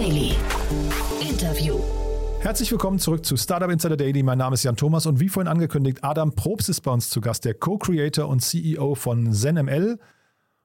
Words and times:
Daily. 0.00 0.32
Interview. 1.20 1.78
Herzlich 2.40 2.72
willkommen 2.72 2.98
zurück 2.98 3.26
zu 3.26 3.36
Startup 3.36 3.70
Insider 3.70 3.98
Daily. 3.98 4.22
Mein 4.22 4.38
Name 4.38 4.54
ist 4.54 4.62
Jan 4.62 4.74
Thomas 4.74 5.04
und 5.04 5.20
wie 5.20 5.28
vorhin 5.28 5.46
angekündigt, 5.46 5.98
Adam 6.00 6.34
Probst 6.34 6.70
ist 6.70 6.80
bei 6.80 6.90
uns 6.90 7.10
zu 7.10 7.20
Gast, 7.20 7.44
der 7.44 7.52
Co-Creator 7.52 8.26
und 8.26 8.40
CEO 8.40 8.94
von 8.94 9.30
ZenML. 9.30 9.98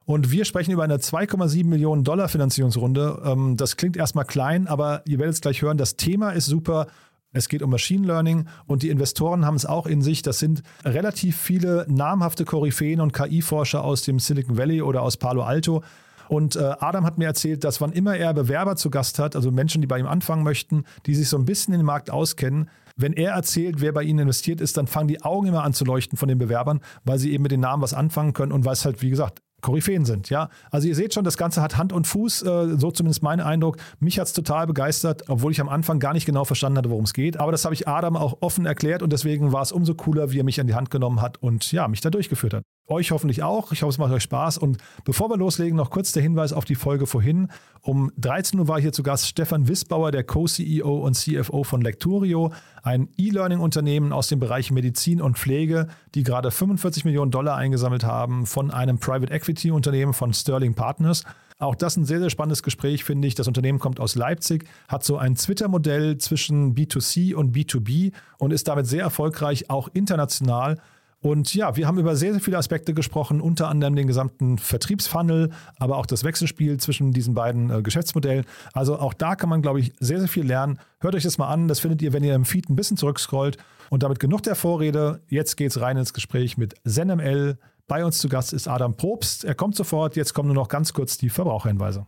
Und 0.05 0.31
wir 0.31 0.45
sprechen 0.45 0.71
über 0.71 0.85
eine 0.85 0.99
2,7 0.99 1.65
Millionen 1.65 2.05
Dollar 2.05 2.29
Finanzierungsrunde. 2.29 3.23
Ähm, 3.25 3.57
das 3.57 3.75
klingt 3.75 3.97
erstmal 3.97 4.23
klein, 4.23 4.67
aber 4.67 5.01
ihr 5.05 5.19
werdet 5.19 5.33
es 5.33 5.41
gleich 5.41 5.61
hören. 5.61 5.77
Das 5.77 5.97
Thema 5.97 6.29
ist 6.29 6.45
super. 6.45 6.87
Es 7.33 7.49
geht 7.49 7.61
um 7.61 7.71
Machine 7.71 8.07
Learning 8.07 8.47
und 8.67 8.83
die 8.83 8.89
Investoren 8.89 9.45
haben 9.45 9.55
es 9.55 9.65
auch 9.65 9.85
in 9.85 10.01
sich. 10.01 10.21
Das 10.21 10.39
sind 10.39 10.63
relativ 10.85 11.35
viele 11.35 11.85
namhafte 11.89 12.45
Koryphäen 12.45 13.01
und 13.01 13.11
KI-Forscher 13.11 13.83
aus 13.83 14.03
dem 14.03 14.19
Silicon 14.19 14.57
Valley 14.57 14.81
oder 14.81 15.01
aus 15.01 15.17
Palo 15.17 15.43
Alto. 15.43 15.83
Und 16.27 16.55
äh, 16.55 16.73
Adam 16.79 17.05
hat 17.05 17.17
mir 17.17 17.25
erzählt, 17.25 17.63
dass 17.63 17.81
wann 17.81 17.91
immer 17.91 18.15
er 18.15 18.33
Bewerber 18.33 18.75
zu 18.75 18.89
Gast 18.89 19.19
hat, 19.19 19.35
also 19.35 19.51
Menschen, 19.51 19.81
die 19.81 19.87
bei 19.87 19.99
ihm 19.99 20.07
anfangen 20.07 20.43
möchten, 20.43 20.83
die 21.05 21.15
sich 21.15 21.29
so 21.29 21.37
ein 21.37 21.45
bisschen 21.45 21.73
in 21.73 21.81
den 21.81 21.85
Markt 21.85 22.09
auskennen, 22.09 22.69
wenn 22.97 23.13
er 23.13 23.33
erzählt, 23.33 23.81
wer 23.81 23.91
bei 23.91 24.03
ihnen 24.03 24.19
investiert 24.19 24.61
ist, 24.61 24.77
dann 24.77 24.87
fangen 24.87 25.09
die 25.09 25.21
Augen 25.21 25.47
immer 25.47 25.63
an 25.63 25.73
zu 25.73 25.83
leuchten 25.83 26.17
von 26.17 26.29
den 26.29 26.37
Bewerbern, 26.37 26.79
weil 27.03 27.19
sie 27.19 27.33
eben 27.33 27.43
mit 27.43 27.51
den 27.51 27.59
Namen 27.59 27.83
was 27.83 27.93
anfangen 27.93 28.33
können 28.33 28.53
und 28.53 28.63
weil 28.63 28.73
es 28.73 28.85
halt, 28.85 29.01
wie 29.01 29.09
gesagt, 29.09 29.41
Koryphäen 29.65 30.05
sind. 30.05 30.29
Ja, 30.29 30.49
also 30.69 30.87
ihr 30.87 30.95
seht 30.95 31.13
schon, 31.13 31.23
das 31.23 31.37
Ganze 31.37 31.61
hat 31.61 31.75
Hand 31.75 31.91
und 31.91 32.05
Fuß, 32.05 32.43
äh, 32.43 32.77
so 32.77 32.91
zumindest 32.91 33.23
mein 33.23 33.41
Eindruck. 33.41 33.77
Mich 33.99 34.19
hat 34.19 34.27
es 34.27 34.33
total 34.33 34.67
begeistert, 34.67 35.23
obwohl 35.27 35.51
ich 35.51 35.59
am 35.59 35.69
Anfang 35.69 35.99
gar 35.99 36.13
nicht 36.13 36.25
genau 36.25 36.45
verstanden 36.45 36.77
hatte, 36.77 36.91
worum 36.91 37.05
es 37.05 37.13
geht. 37.13 37.37
Aber 37.37 37.51
das 37.51 37.65
habe 37.65 37.73
ich 37.73 37.87
Adam 37.87 38.15
auch 38.15 38.37
offen 38.41 38.65
erklärt 38.65 39.01
und 39.01 39.11
deswegen 39.11 39.51
war 39.51 39.63
es 39.63 39.71
umso 39.71 39.95
cooler, 39.95 40.31
wie 40.31 40.39
er 40.39 40.43
mich 40.43 40.61
an 40.61 40.67
die 40.67 40.75
Hand 40.75 40.91
genommen 40.91 41.19
hat 41.19 41.41
und 41.41 41.71
ja, 41.71 41.87
mich 41.87 42.01
da 42.01 42.11
durchgeführt 42.11 42.53
hat. 42.53 42.63
Euch 42.87 43.11
hoffentlich 43.11 43.41
auch. 43.41 43.71
Ich 43.71 43.81
hoffe, 43.81 43.89
es 43.89 43.97
macht 43.97 44.13
euch 44.13 44.21
Spaß. 44.21 44.59
Und 44.59 44.77
bevor 45.05 45.29
wir 45.29 45.37
loslegen, 45.37 45.75
noch 45.75 45.89
kurz 45.89 46.11
der 46.11 46.21
Hinweis 46.21 46.53
auf 46.53 46.65
die 46.65 46.75
Folge 46.75 47.07
vorhin. 47.07 47.47
Um 47.81 48.11
13 48.17 48.59
Uhr 48.59 48.67
war 48.67 48.79
hier 48.79 48.93
zu 48.93 49.01
Gast 49.01 49.27
Stefan 49.27 49.67
Wissbauer, 49.67 50.11
der 50.11 50.23
Co-CEO 50.23 50.99
und 50.99 51.15
CFO 51.15 51.63
von 51.63 51.81
Lecturio, 51.81 52.51
ein 52.83 53.09
E-Learning-Unternehmen 53.17 54.13
aus 54.13 54.27
dem 54.27 54.39
Bereich 54.39 54.69
Medizin 54.69 55.19
und 55.19 55.39
Pflege, 55.39 55.87
die 56.13 56.21
gerade 56.21 56.51
45 56.51 57.05
Millionen 57.05 57.31
Dollar 57.31 57.57
eingesammelt 57.57 58.03
haben 58.03 58.45
von 58.45 58.69
einem 58.69 58.99
Private 58.99 59.33
Equity-Unternehmen 59.33 60.13
von 60.13 60.33
Sterling 60.33 60.75
Partners. 60.75 61.23
Auch 61.57 61.75
das 61.75 61.95
ein 61.95 62.05
sehr, 62.05 62.19
sehr 62.19 62.29
spannendes 62.29 62.63
Gespräch, 62.63 63.03
finde 63.03 63.27
ich. 63.27 63.33
Das 63.33 63.47
Unternehmen 63.47 63.79
kommt 63.79 63.99
aus 63.99 64.15
Leipzig, 64.15 64.65
hat 64.89 65.03
so 65.03 65.17
ein 65.17 65.35
Twitter-Modell 65.35 66.17
zwischen 66.17 66.75
B2C 66.75 67.33
und 67.33 67.55
B2B 67.55 68.11
und 68.37 68.51
ist 68.51 68.67
damit 68.67 68.87
sehr 68.87 69.03
erfolgreich, 69.03 69.69
auch 69.69 69.87
international. 69.93 70.77
Und 71.25 71.55
ja, 71.55 71.75
wir 71.75 71.87
haben 71.87 71.97
über 71.97 72.15
sehr, 72.15 72.33
sehr 72.33 72.39
viele 72.39 72.59
Aspekte 72.59 72.93
gesprochen, 72.93 73.41
unter 73.41 73.67
anderem 73.67 73.95
den 73.95 74.05
gesamten 74.05 74.59
Vertriebsfunnel, 74.59 75.49
aber 75.79 75.97
auch 75.97 76.05
das 76.05 76.23
Wechselspiel 76.23 76.77
zwischen 76.77 77.13
diesen 77.13 77.33
beiden 77.33 77.71
äh, 77.71 77.81
Geschäftsmodellen. 77.81 78.45
Also 78.73 78.99
auch 78.99 79.15
da 79.15 79.35
kann 79.35 79.49
man, 79.49 79.63
glaube 79.63 79.79
ich, 79.79 79.91
sehr, 79.99 80.19
sehr 80.19 80.27
viel 80.27 80.45
lernen. 80.45 80.77
Hört 80.99 81.15
euch 81.15 81.23
das 81.23 81.39
mal 81.39 81.47
an. 81.47 81.67
Das 81.67 81.79
findet 81.79 82.03
ihr, 82.03 82.13
wenn 82.13 82.23
ihr 82.23 82.35
im 82.35 82.45
Feed 82.45 82.69
ein 82.69 82.75
bisschen 82.75 82.95
zurückscrollt. 82.95 83.57
Und 83.89 84.03
damit 84.03 84.19
genug 84.19 84.43
der 84.43 84.53
Vorrede. 84.53 85.23
Jetzt 85.27 85.57
geht 85.57 85.71
es 85.71 85.81
rein 85.81 85.97
ins 85.97 86.13
Gespräch 86.13 86.59
mit 86.59 86.75
ZenML. 86.85 87.57
Bei 87.87 88.05
uns 88.05 88.19
zu 88.19 88.29
Gast 88.29 88.53
ist 88.53 88.67
Adam 88.67 88.95
Probst. 88.95 89.45
Er 89.45 89.55
kommt 89.55 89.75
sofort. 89.75 90.15
Jetzt 90.15 90.35
kommen 90.35 90.49
nur 90.49 90.55
noch 90.55 90.69
ganz 90.69 90.93
kurz 90.93 91.17
die 91.17 91.29
Verbraucherhinweise. 91.29 92.05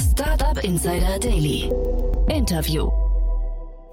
Startup 0.00 0.64
Insider 0.64 1.20
Daily. 1.20 1.70
Interview. 2.28 2.90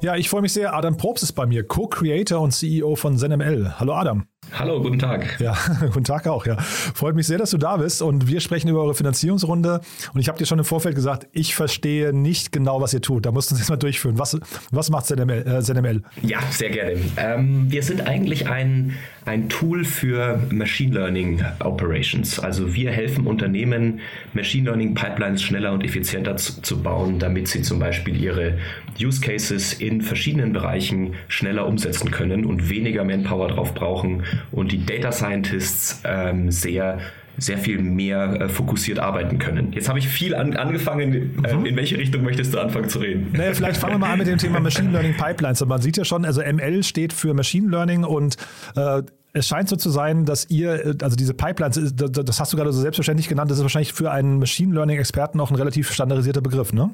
Ja, 0.01 0.15
ich 0.15 0.29
freue 0.29 0.41
mich 0.41 0.51
sehr. 0.51 0.73
Adam 0.73 0.97
Probst 0.97 1.21
ist 1.21 1.33
bei 1.33 1.45
mir, 1.45 1.63
Co-Creator 1.63 2.41
und 2.41 2.51
CEO 2.51 2.95
von 2.95 3.19
ZenML. 3.19 3.75
Hallo 3.79 3.93
Adam. 3.93 4.30
Hallo, 4.53 4.81
guten 4.81 4.99
Tag. 4.99 5.39
Ja, 5.39 5.57
guten 5.93 6.03
Tag 6.03 6.27
auch, 6.27 6.45
ja. 6.45 6.57
Freut 6.59 7.15
mich 7.15 7.25
sehr, 7.25 7.37
dass 7.37 7.51
du 7.51 7.57
da 7.57 7.77
bist 7.77 8.01
und 8.01 8.27
wir 8.27 8.41
sprechen 8.41 8.67
über 8.67 8.81
eure 8.81 8.93
Finanzierungsrunde. 8.93 9.79
Und 10.13 10.19
ich 10.19 10.27
habe 10.27 10.37
dir 10.37 10.45
schon 10.45 10.59
im 10.59 10.65
Vorfeld 10.65 10.95
gesagt, 10.95 11.27
ich 11.31 11.55
verstehe 11.55 12.11
nicht 12.13 12.51
genau, 12.51 12.81
was 12.81 12.93
ihr 12.93 13.01
tut. 13.01 13.25
Da 13.25 13.31
musst 13.31 13.49
du 13.49 13.53
uns 13.53 13.61
jetzt 13.61 13.69
mal 13.69 13.77
durchführen. 13.77 14.19
Was, 14.19 14.37
was 14.71 14.89
macht 14.89 15.05
ZNML, 15.05 15.47
äh, 15.47 15.61
ZNML? 15.61 16.01
Ja, 16.21 16.39
sehr 16.51 16.69
gerne. 16.69 16.97
Ähm, 17.15 17.71
wir 17.71 17.81
sind 17.81 18.07
eigentlich 18.07 18.49
ein, 18.49 18.95
ein 19.25 19.47
Tool 19.47 19.85
für 19.85 20.39
Machine 20.51 20.95
Learning 20.95 21.43
Operations. 21.59 22.37
Also 22.37 22.75
wir 22.75 22.91
helfen 22.91 23.27
Unternehmen, 23.27 24.01
Machine 24.33 24.65
Learning 24.65 24.93
Pipelines 24.95 25.41
schneller 25.41 25.71
und 25.71 25.83
effizienter 25.83 26.35
zu, 26.35 26.61
zu 26.61 26.83
bauen, 26.83 27.19
damit 27.19 27.47
sie 27.47 27.61
zum 27.61 27.79
Beispiel 27.79 28.21
ihre 28.21 28.57
Use 29.01 29.21
Cases 29.21 29.73
in 29.73 30.01
verschiedenen 30.01 30.51
Bereichen 30.51 31.13
schneller 31.29 31.65
umsetzen 31.67 32.11
können 32.11 32.45
und 32.45 32.69
weniger 32.69 33.05
Manpower 33.05 33.47
drauf 33.47 33.73
brauchen 33.73 34.23
und 34.51 34.71
die 34.71 34.85
Data 34.85 35.11
Scientists 35.11 36.01
ähm, 36.05 36.51
sehr 36.51 36.99
sehr 37.37 37.57
viel 37.57 37.79
mehr 37.79 38.41
äh, 38.41 38.49
fokussiert 38.49 38.99
arbeiten 38.99 39.39
können. 39.39 39.73
Jetzt 39.73 39.89
habe 39.89 39.99
ich 39.99 40.07
viel 40.07 40.35
an, 40.35 40.55
angefangen. 40.55 41.43
Äh, 41.43 41.55
mhm. 41.55 41.65
In 41.65 41.75
welche 41.75 41.97
Richtung 41.97 42.23
möchtest 42.23 42.53
du 42.53 42.59
anfangen 42.59 42.89
zu 42.89 42.99
reden? 42.99 43.29
Naja, 43.33 43.53
vielleicht 43.53 43.77
fangen 43.77 43.93
wir 43.93 43.99
mal 43.99 44.11
an 44.11 44.19
mit 44.19 44.27
dem 44.27 44.37
Thema 44.37 44.59
Machine 44.59 44.91
Learning 44.91 45.15
Pipelines. 45.15 45.65
Man 45.65 45.81
sieht 45.81 45.97
ja 45.97 46.05
schon, 46.05 46.25
also 46.25 46.41
ML 46.41 46.83
steht 46.83 47.13
für 47.13 47.33
Machine 47.33 47.69
Learning 47.69 48.03
und 48.03 48.35
äh, 48.75 49.01
es 49.33 49.47
scheint 49.47 49.69
so 49.69 49.75
zu 49.75 49.89
sein, 49.89 50.25
dass 50.25 50.49
ihr, 50.49 50.85
äh, 50.85 50.95
also 51.01 51.15
diese 51.15 51.33
Pipelines, 51.33 51.77
äh, 51.77 51.91
das 51.93 52.39
hast 52.39 52.51
du 52.53 52.57
gerade 52.57 52.71
so 52.73 52.81
selbstverständlich 52.81 53.29
genannt, 53.29 53.49
das 53.49 53.57
ist 53.57 53.63
wahrscheinlich 53.63 53.93
für 53.93 54.11
einen 54.11 54.39
Machine 54.39 54.73
Learning-Experten 54.73 55.39
auch 55.39 55.51
ein 55.51 55.55
relativ 55.55 55.91
standardisierter 55.91 56.41
Begriff, 56.41 56.73
ne? 56.73 56.91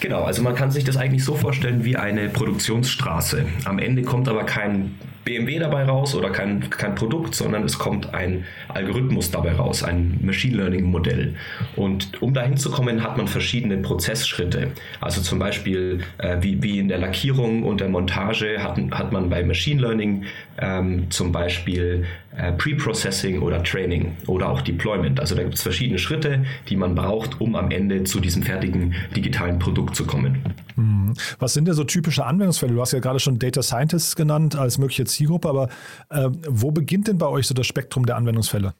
Genau, 0.00 0.22
also 0.24 0.42
man 0.42 0.54
kann 0.54 0.70
sich 0.70 0.84
das 0.84 0.96
eigentlich 0.96 1.24
so 1.24 1.34
vorstellen 1.34 1.84
wie 1.84 1.96
eine 1.96 2.28
Produktionsstraße. 2.28 3.44
Am 3.64 3.78
Ende 3.78 4.02
kommt 4.02 4.28
aber 4.28 4.44
kein 4.44 4.94
BMW 5.24 5.58
dabei 5.58 5.84
raus 5.84 6.14
oder 6.14 6.30
kein, 6.30 6.68
kein 6.70 6.94
Produkt, 6.94 7.34
sondern 7.34 7.64
es 7.64 7.78
kommt 7.78 8.14
ein 8.14 8.44
Algorithmus 8.68 9.30
dabei 9.30 9.52
raus, 9.52 9.82
ein 9.82 10.18
Machine 10.22 10.56
Learning 10.56 10.84
Modell. 10.84 11.34
Und 11.76 12.20
um 12.22 12.34
dahin 12.34 12.56
zu 12.56 12.70
kommen, 12.70 13.02
hat 13.02 13.16
man 13.16 13.26
verschiedene 13.26 13.78
Prozessschritte. 13.78 14.72
Also 15.00 15.20
zum 15.20 15.38
Beispiel 15.38 16.00
äh, 16.18 16.36
wie, 16.40 16.62
wie 16.62 16.78
in 16.78 16.88
der 16.88 16.98
Lackierung 16.98 17.62
und 17.62 17.80
der 17.80 17.88
Montage 17.88 18.62
hat, 18.62 18.78
hat 18.90 19.12
man 19.12 19.30
bei 19.30 19.42
Machine 19.42 19.80
Learning 19.80 20.24
ähm, 20.58 21.10
zum 21.10 21.32
Beispiel 21.32 22.04
äh, 22.36 22.52
Pre-Processing 22.52 23.40
oder 23.40 23.62
Training 23.62 24.16
oder 24.26 24.48
auch 24.48 24.60
Deployment. 24.60 25.20
Also 25.20 25.34
da 25.34 25.42
gibt 25.42 25.54
es 25.54 25.62
verschiedene 25.62 25.98
Schritte, 25.98 26.44
die 26.68 26.76
man 26.76 26.94
braucht, 26.94 27.40
um 27.40 27.54
am 27.54 27.70
Ende 27.70 28.04
zu 28.04 28.20
diesem 28.20 28.42
fertigen 28.42 28.94
digitalen 29.16 29.58
Produkt 29.58 29.96
zu 29.96 30.04
kommen. 30.04 30.42
Mhm. 30.76 31.14
Was 31.38 31.54
sind 31.54 31.66
denn 31.66 31.74
so 31.74 31.84
typische 31.84 32.24
Anwendungsfälle? 32.24 32.72
Du 32.72 32.80
hast 32.80 32.92
ja 32.92 32.98
gerade 32.98 33.20
schon 33.20 33.38
Data 33.38 33.62
Scientists 33.62 34.16
genannt 34.16 34.56
als 34.56 34.78
mögliche 34.78 35.04
Zielgruppe, 35.14 35.48
aber 35.48 35.68
äh, 36.10 36.28
wo 36.48 36.70
beginnt 36.70 37.08
denn 37.08 37.18
bei 37.18 37.26
euch 37.26 37.46
so 37.46 37.54
das 37.54 37.66
Spektrum 37.66 38.06
der 38.06 38.16
Anwendungsfälle? 38.16 38.74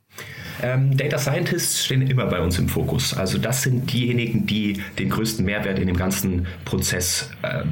Ähm, 0.63 0.97
Data 0.97 1.19
Scientists 1.19 1.85
stehen 1.85 2.03
immer 2.03 2.27
bei 2.27 2.41
uns 2.41 2.59
im 2.59 2.69
Fokus. 2.69 3.15
Also 3.15 3.39
das 3.39 3.63
sind 3.63 3.93
diejenigen, 3.93 4.47
die 4.47 4.81
den 4.99 5.11
größten 5.11 5.45
Mehrwert 5.45 5.79
in 5.79 5.87
dem 5.87 5.97
ganzen 5.97 6.47
Prozess 6.65 7.31
äh, 7.43 7.65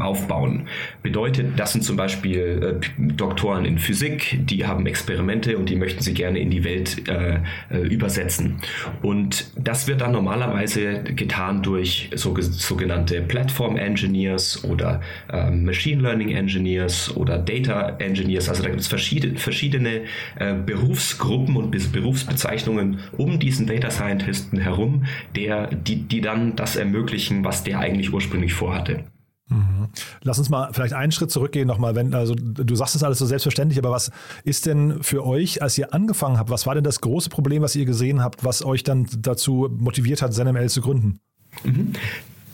aufbauen. 0.00 0.66
Bedeutet, 1.02 1.58
das 1.58 1.72
sind 1.72 1.82
zum 1.82 1.96
Beispiel 1.96 2.80
äh, 2.80 3.12
Doktoren 3.14 3.64
in 3.64 3.78
Physik, 3.78 4.38
die 4.40 4.66
haben 4.66 4.86
Experimente 4.86 5.56
und 5.56 5.68
die 5.68 5.76
möchten 5.76 6.02
sie 6.02 6.14
gerne 6.14 6.38
in 6.38 6.50
die 6.50 6.64
Welt 6.64 7.08
äh, 7.08 7.38
äh 7.70 7.82
übersetzen. 7.82 8.56
Und 9.02 9.46
das 9.56 9.86
wird 9.86 10.00
dann 10.00 10.12
normalerweise 10.12 11.02
getan 11.02 11.62
durch 11.62 12.10
so, 12.14 12.34
sogenannte 12.40 13.20
Platform 13.20 13.76
Engineers 13.76 14.64
oder 14.64 15.00
äh, 15.32 15.50
Machine 15.50 16.02
Learning 16.02 16.30
Engineers 16.30 17.14
oder 17.16 17.38
Data 17.38 17.96
Engineers. 17.98 18.48
Also 18.48 18.62
da 18.62 18.68
gibt 18.68 18.80
es 18.80 18.88
verschiedene, 18.88 19.38
verschiedene 19.38 20.02
äh, 20.38 20.54
Berufsgruppen 20.54 21.56
und 21.56 21.70
Berufsbezeichnungen 21.92 23.00
um 23.16 23.38
diesen 23.38 23.66
Data 23.66 23.90
Scientisten 23.90 24.58
herum, 24.58 25.04
der, 25.36 25.68
die, 25.68 25.96
die 26.02 26.20
dann 26.20 26.56
das 26.56 26.76
ermöglichen, 26.76 27.44
was 27.44 27.64
der 27.64 27.78
eigentlich 27.78 28.12
ursprünglich 28.12 28.54
vorhatte. 28.54 29.04
Mhm. 29.52 29.88
Lass 30.22 30.38
uns 30.38 30.48
mal 30.50 30.70
vielleicht 30.72 30.94
einen 30.94 31.12
Schritt 31.12 31.30
zurückgehen 31.30 31.66
nochmal, 31.66 31.94
wenn, 31.94 32.14
also 32.14 32.34
du 32.34 32.74
sagst 32.74 32.96
es 32.96 33.02
alles 33.02 33.18
so 33.18 33.26
selbstverständlich, 33.26 33.78
aber 33.78 33.90
was 33.90 34.10
ist 34.44 34.66
denn 34.66 35.02
für 35.02 35.24
euch, 35.26 35.62
als 35.62 35.76
ihr 35.78 35.92
angefangen 35.92 36.38
habt, 36.38 36.50
was 36.50 36.66
war 36.66 36.74
denn 36.74 36.84
das 36.84 37.00
große 37.00 37.28
Problem, 37.28 37.62
was 37.62 37.76
ihr 37.76 37.84
gesehen 37.84 38.22
habt, 38.22 38.44
was 38.44 38.64
euch 38.64 38.82
dann 38.82 39.06
dazu 39.18 39.68
motiviert 39.78 40.22
hat, 40.22 40.32
ZenML 40.32 40.68
zu 40.68 40.80
gründen? 40.80 41.18
Mhm. 41.64 41.92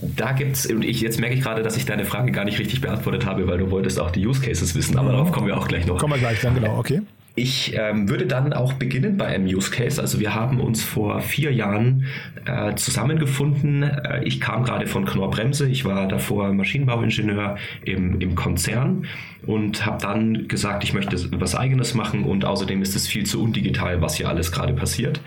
Da 0.00 0.32
gibt's, 0.32 0.66
und 0.66 0.84
ich, 0.84 1.00
jetzt 1.00 1.18
merke 1.18 1.34
ich 1.34 1.42
gerade, 1.42 1.62
dass 1.62 1.76
ich 1.76 1.84
deine 1.84 2.04
Frage 2.04 2.30
gar 2.30 2.44
nicht 2.44 2.58
richtig 2.58 2.80
beantwortet 2.80 3.26
habe, 3.26 3.48
weil 3.48 3.58
du 3.58 3.70
wolltest 3.70 3.98
auch 3.98 4.12
die 4.12 4.24
Use 4.24 4.40
Cases 4.40 4.74
wissen, 4.74 4.96
aber 4.96 5.08
mhm. 5.08 5.12
darauf 5.12 5.32
kommen 5.32 5.46
wir 5.46 5.56
auch 5.56 5.66
gleich 5.66 5.86
noch. 5.86 5.98
Kommen 5.98 6.14
wir 6.14 6.20
gleich 6.20 6.40
dann, 6.40 6.54
genau, 6.54 6.78
okay. 6.78 7.02
Ich 7.38 7.72
ähm, 7.78 8.08
würde 8.08 8.26
dann 8.26 8.52
auch 8.52 8.72
beginnen 8.72 9.16
bei 9.16 9.26
einem 9.26 9.46
Use 9.46 9.70
Case. 9.70 10.00
Also 10.00 10.18
wir 10.18 10.34
haben 10.34 10.58
uns 10.58 10.82
vor 10.82 11.20
vier 11.20 11.52
Jahren 11.52 12.06
äh, 12.46 12.74
zusammengefunden. 12.74 13.84
Äh, 13.84 14.24
ich 14.24 14.40
kam 14.40 14.64
gerade 14.64 14.88
von 14.88 15.04
Knorr 15.04 15.30
Bremse. 15.30 15.68
Ich 15.68 15.84
war 15.84 16.08
davor 16.08 16.52
Maschinenbauingenieur 16.52 17.56
im, 17.84 18.20
im 18.20 18.34
Konzern 18.34 19.06
und 19.46 19.86
habe 19.86 19.98
dann 20.02 20.48
gesagt, 20.48 20.82
ich 20.82 20.94
möchte 20.94 21.16
was 21.40 21.54
eigenes 21.54 21.94
machen 21.94 22.24
und 22.24 22.44
außerdem 22.44 22.82
ist 22.82 22.96
es 22.96 23.06
viel 23.06 23.24
zu 23.24 23.40
undigital, 23.40 24.02
was 24.02 24.16
hier 24.16 24.28
alles 24.28 24.50
gerade 24.50 24.72
passiert. 24.72 25.20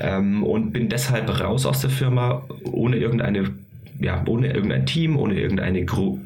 Ähm, 0.00 0.44
und 0.44 0.72
bin 0.72 0.88
deshalb 0.88 1.28
raus 1.40 1.66
aus 1.66 1.80
der 1.80 1.90
Firma, 1.90 2.44
ohne 2.62 2.98
irgendeine 2.98 3.50
ja, 4.00 4.22
ohne 4.26 4.52
irgendein 4.52 4.86
Team, 4.86 5.16
ohne 5.16 5.38
irgendeine 5.38 5.84
Gro 5.84 6.20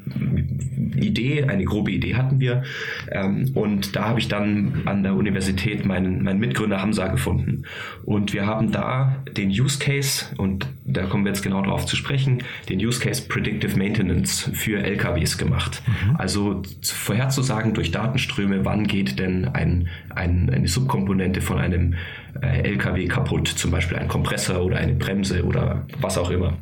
Idee, 0.97 1.45
eine 1.45 1.65
grobe 1.65 1.91
Idee 1.91 2.15
hatten 2.15 2.41
wir. 2.41 2.63
Ähm, 3.11 3.51
und 3.55 3.97
da 3.97 4.05
habe 4.09 4.21
ich 4.21 4.29
dann 4.29 4.83
an 4.85 5.03
der 5.03 5.15
Universität 5.15 5.85
meinen, 5.85 6.23
meinen 6.23 6.39
Mitgründer 6.39 6.81
Hamza 6.81 7.09
gefunden. 7.09 7.65
Und 8.05 8.33
wir 8.33 8.47
haben 8.47 8.73
da 8.73 9.17
den 9.37 9.51
Use 9.51 9.79
Case, 9.79 10.27
und 10.37 10.67
da 10.85 11.07
kommen 11.07 11.25
wir 11.25 11.33
jetzt 11.33 11.43
genau 11.43 11.63
darauf 11.63 11.87
zu 11.87 11.97
sprechen, 11.97 12.43
den 12.69 12.79
Use 12.85 13.01
Case 13.01 13.23
Predictive 13.29 13.77
Maintenance 13.79 14.51
für 14.55 14.83
LKWs 14.83 15.39
gemacht. 15.39 15.83
Mhm. 15.87 16.17
Also 16.17 16.63
vorherzusagen 16.83 17.75
durch 17.75 17.91
Datenströme, 17.91 18.65
wann 18.65 18.87
geht 18.87 19.19
denn 19.19 19.47
ein, 19.47 19.89
ein, 20.11 20.51
eine 20.51 20.69
Subkomponente 20.69 21.41
von 21.41 21.59
einem 21.59 21.95
LKW 22.41 23.07
kaputt, 23.07 23.49
zum 23.49 23.71
Beispiel 23.71 23.99
ein 23.99 24.09
Kompressor 24.09 24.65
oder 24.65 24.77
eine 24.77 24.95
Bremse 24.95 25.45
oder 25.45 25.87
was 26.01 26.19
auch 26.19 26.31
immer. 26.31 26.57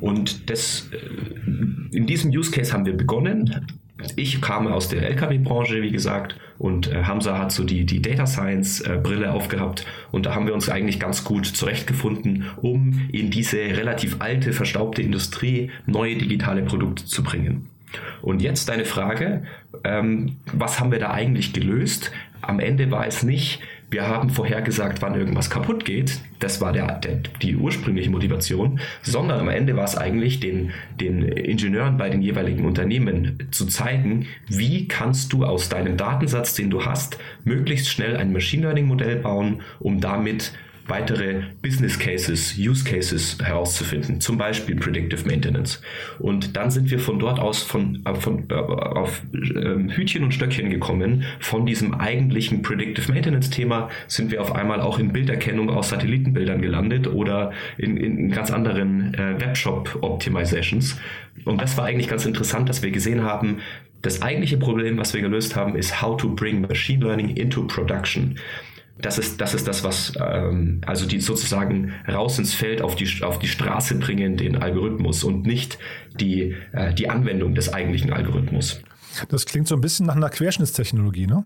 Und 0.00 0.50
das, 0.50 0.90
äh, 0.92 1.96
in 1.96 2.06
diesem 2.06 2.30
Use 2.30 2.50
Case 2.50 2.72
haben 2.72 2.86
wir 2.86 2.96
begonnen. 2.96 3.66
Ich 4.14 4.42
kam 4.42 4.66
aus 4.66 4.88
der 4.88 5.08
LKW-Branche, 5.08 5.80
wie 5.80 5.90
gesagt, 5.90 6.36
und 6.58 6.92
äh, 6.92 7.04
Hamza 7.04 7.38
hat 7.38 7.52
so 7.52 7.64
die, 7.64 7.84
die 7.84 8.02
Data 8.02 8.26
Science-Brille 8.26 9.32
aufgehabt 9.32 9.86
und 10.12 10.26
da 10.26 10.34
haben 10.34 10.46
wir 10.46 10.54
uns 10.54 10.68
eigentlich 10.68 11.00
ganz 11.00 11.24
gut 11.24 11.46
zurechtgefunden, 11.46 12.44
um 12.60 13.08
in 13.10 13.30
diese 13.30 13.56
relativ 13.56 14.16
alte, 14.20 14.52
verstaubte 14.52 15.02
Industrie 15.02 15.70
neue 15.86 16.16
digitale 16.16 16.62
Produkte 16.62 17.06
zu 17.06 17.22
bringen. 17.22 17.68
Und 18.22 18.42
jetzt 18.42 18.68
deine 18.68 18.84
Frage, 18.84 19.44
ähm, 19.84 20.36
was 20.52 20.80
haben 20.80 20.92
wir 20.92 20.98
da 20.98 21.12
eigentlich 21.12 21.52
gelöst? 21.52 22.10
Am 22.42 22.60
Ende 22.60 22.90
war 22.90 23.06
es 23.06 23.22
nicht, 23.22 23.60
wir 23.90 24.08
haben 24.08 24.30
vorhergesagt, 24.30 25.00
wann 25.00 25.14
irgendwas 25.14 25.48
kaputt 25.48 25.84
geht. 25.84 26.20
Das 26.38 26.60
war 26.60 26.72
der, 26.72 26.98
der, 26.98 27.20
die 27.40 27.56
ursprüngliche 27.56 28.10
Motivation, 28.10 28.80
sondern 29.02 29.40
am 29.40 29.48
Ende 29.48 29.76
war 29.76 29.84
es 29.84 29.96
eigentlich 29.96 30.40
den, 30.40 30.72
den 31.00 31.22
Ingenieuren 31.22 31.96
bei 31.96 32.10
den 32.10 32.20
jeweiligen 32.20 32.64
Unternehmen 32.64 33.48
zu 33.52 33.66
zeigen, 33.66 34.26
wie 34.48 34.88
kannst 34.88 35.32
du 35.32 35.44
aus 35.44 35.68
deinem 35.68 35.96
Datensatz, 35.96 36.54
den 36.54 36.70
du 36.70 36.84
hast, 36.84 37.18
möglichst 37.44 37.88
schnell 37.88 38.16
ein 38.16 38.32
Machine 38.32 38.62
Learning 38.62 38.86
Modell 38.86 39.16
bauen, 39.16 39.62
um 39.78 40.00
damit 40.00 40.52
weitere 40.88 41.42
Business 41.62 41.98
Cases, 41.98 42.54
Use 42.58 42.84
Cases 42.84 43.38
herauszufinden, 43.42 44.20
zum 44.20 44.38
Beispiel 44.38 44.76
Predictive 44.76 45.26
Maintenance. 45.26 45.80
Und 46.18 46.56
dann 46.56 46.70
sind 46.70 46.90
wir 46.90 46.98
von 46.98 47.18
dort 47.18 47.38
aus 47.38 47.62
von, 47.62 48.02
äh, 48.04 48.14
von, 48.14 48.48
äh, 48.50 48.54
auf 48.54 49.22
äh, 49.32 49.92
Hütchen 49.94 50.24
und 50.24 50.32
Stöckchen 50.32 50.70
gekommen. 50.70 51.24
Von 51.40 51.66
diesem 51.66 51.94
eigentlichen 51.94 52.62
Predictive 52.62 53.12
Maintenance 53.12 53.50
Thema 53.50 53.88
sind 54.06 54.30
wir 54.30 54.40
auf 54.40 54.54
einmal 54.54 54.80
auch 54.80 54.98
in 54.98 55.12
Bilderkennung 55.12 55.70
aus 55.70 55.90
Satellitenbildern 55.90 56.62
gelandet 56.62 57.06
oder 57.06 57.52
in, 57.78 57.96
in 57.96 58.30
ganz 58.30 58.50
anderen 58.50 59.14
äh, 59.14 59.40
Webshop 59.40 59.98
Optimizations. 60.02 60.98
Und 61.44 61.60
das 61.60 61.76
war 61.76 61.84
eigentlich 61.84 62.08
ganz 62.08 62.24
interessant, 62.24 62.68
dass 62.68 62.82
wir 62.82 62.90
gesehen 62.90 63.22
haben, 63.22 63.58
das 64.02 64.22
eigentliche 64.22 64.56
Problem, 64.56 64.98
was 64.98 65.14
wir 65.14 65.20
gelöst 65.20 65.56
haben, 65.56 65.74
ist 65.74 66.00
how 66.00 66.16
to 66.16 66.28
bring 66.28 66.60
machine 66.60 67.04
learning 67.04 67.30
into 67.30 67.62
production 67.66 68.36
das 68.98 69.18
ist, 69.18 69.40
das 69.40 69.54
ist 69.54 69.68
das, 69.68 69.84
was 69.84 70.14
ähm, 70.18 70.80
also 70.86 71.06
die 71.06 71.20
sozusagen 71.20 71.92
raus 72.08 72.38
ins 72.38 72.54
Feld 72.54 72.80
auf 72.80 72.96
die, 72.96 73.08
auf 73.22 73.38
die 73.38 73.48
Straße 73.48 73.96
bringen, 73.98 74.36
den 74.36 74.56
Algorithmus 74.56 75.22
und 75.24 75.46
nicht 75.46 75.78
die, 76.18 76.54
äh, 76.72 76.94
die 76.94 77.10
Anwendung 77.10 77.54
des 77.54 77.72
eigentlichen 77.72 78.12
Algorithmus. 78.12 78.80
Das 79.28 79.46
klingt 79.46 79.68
so 79.68 79.74
ein 79.74 79.80
bisschen 79.80 80.06
nach 80.06 80.16
einer 80.16 80.30
Querschnittstechnologie, 80.30 81.26
ne? 81.26 81.44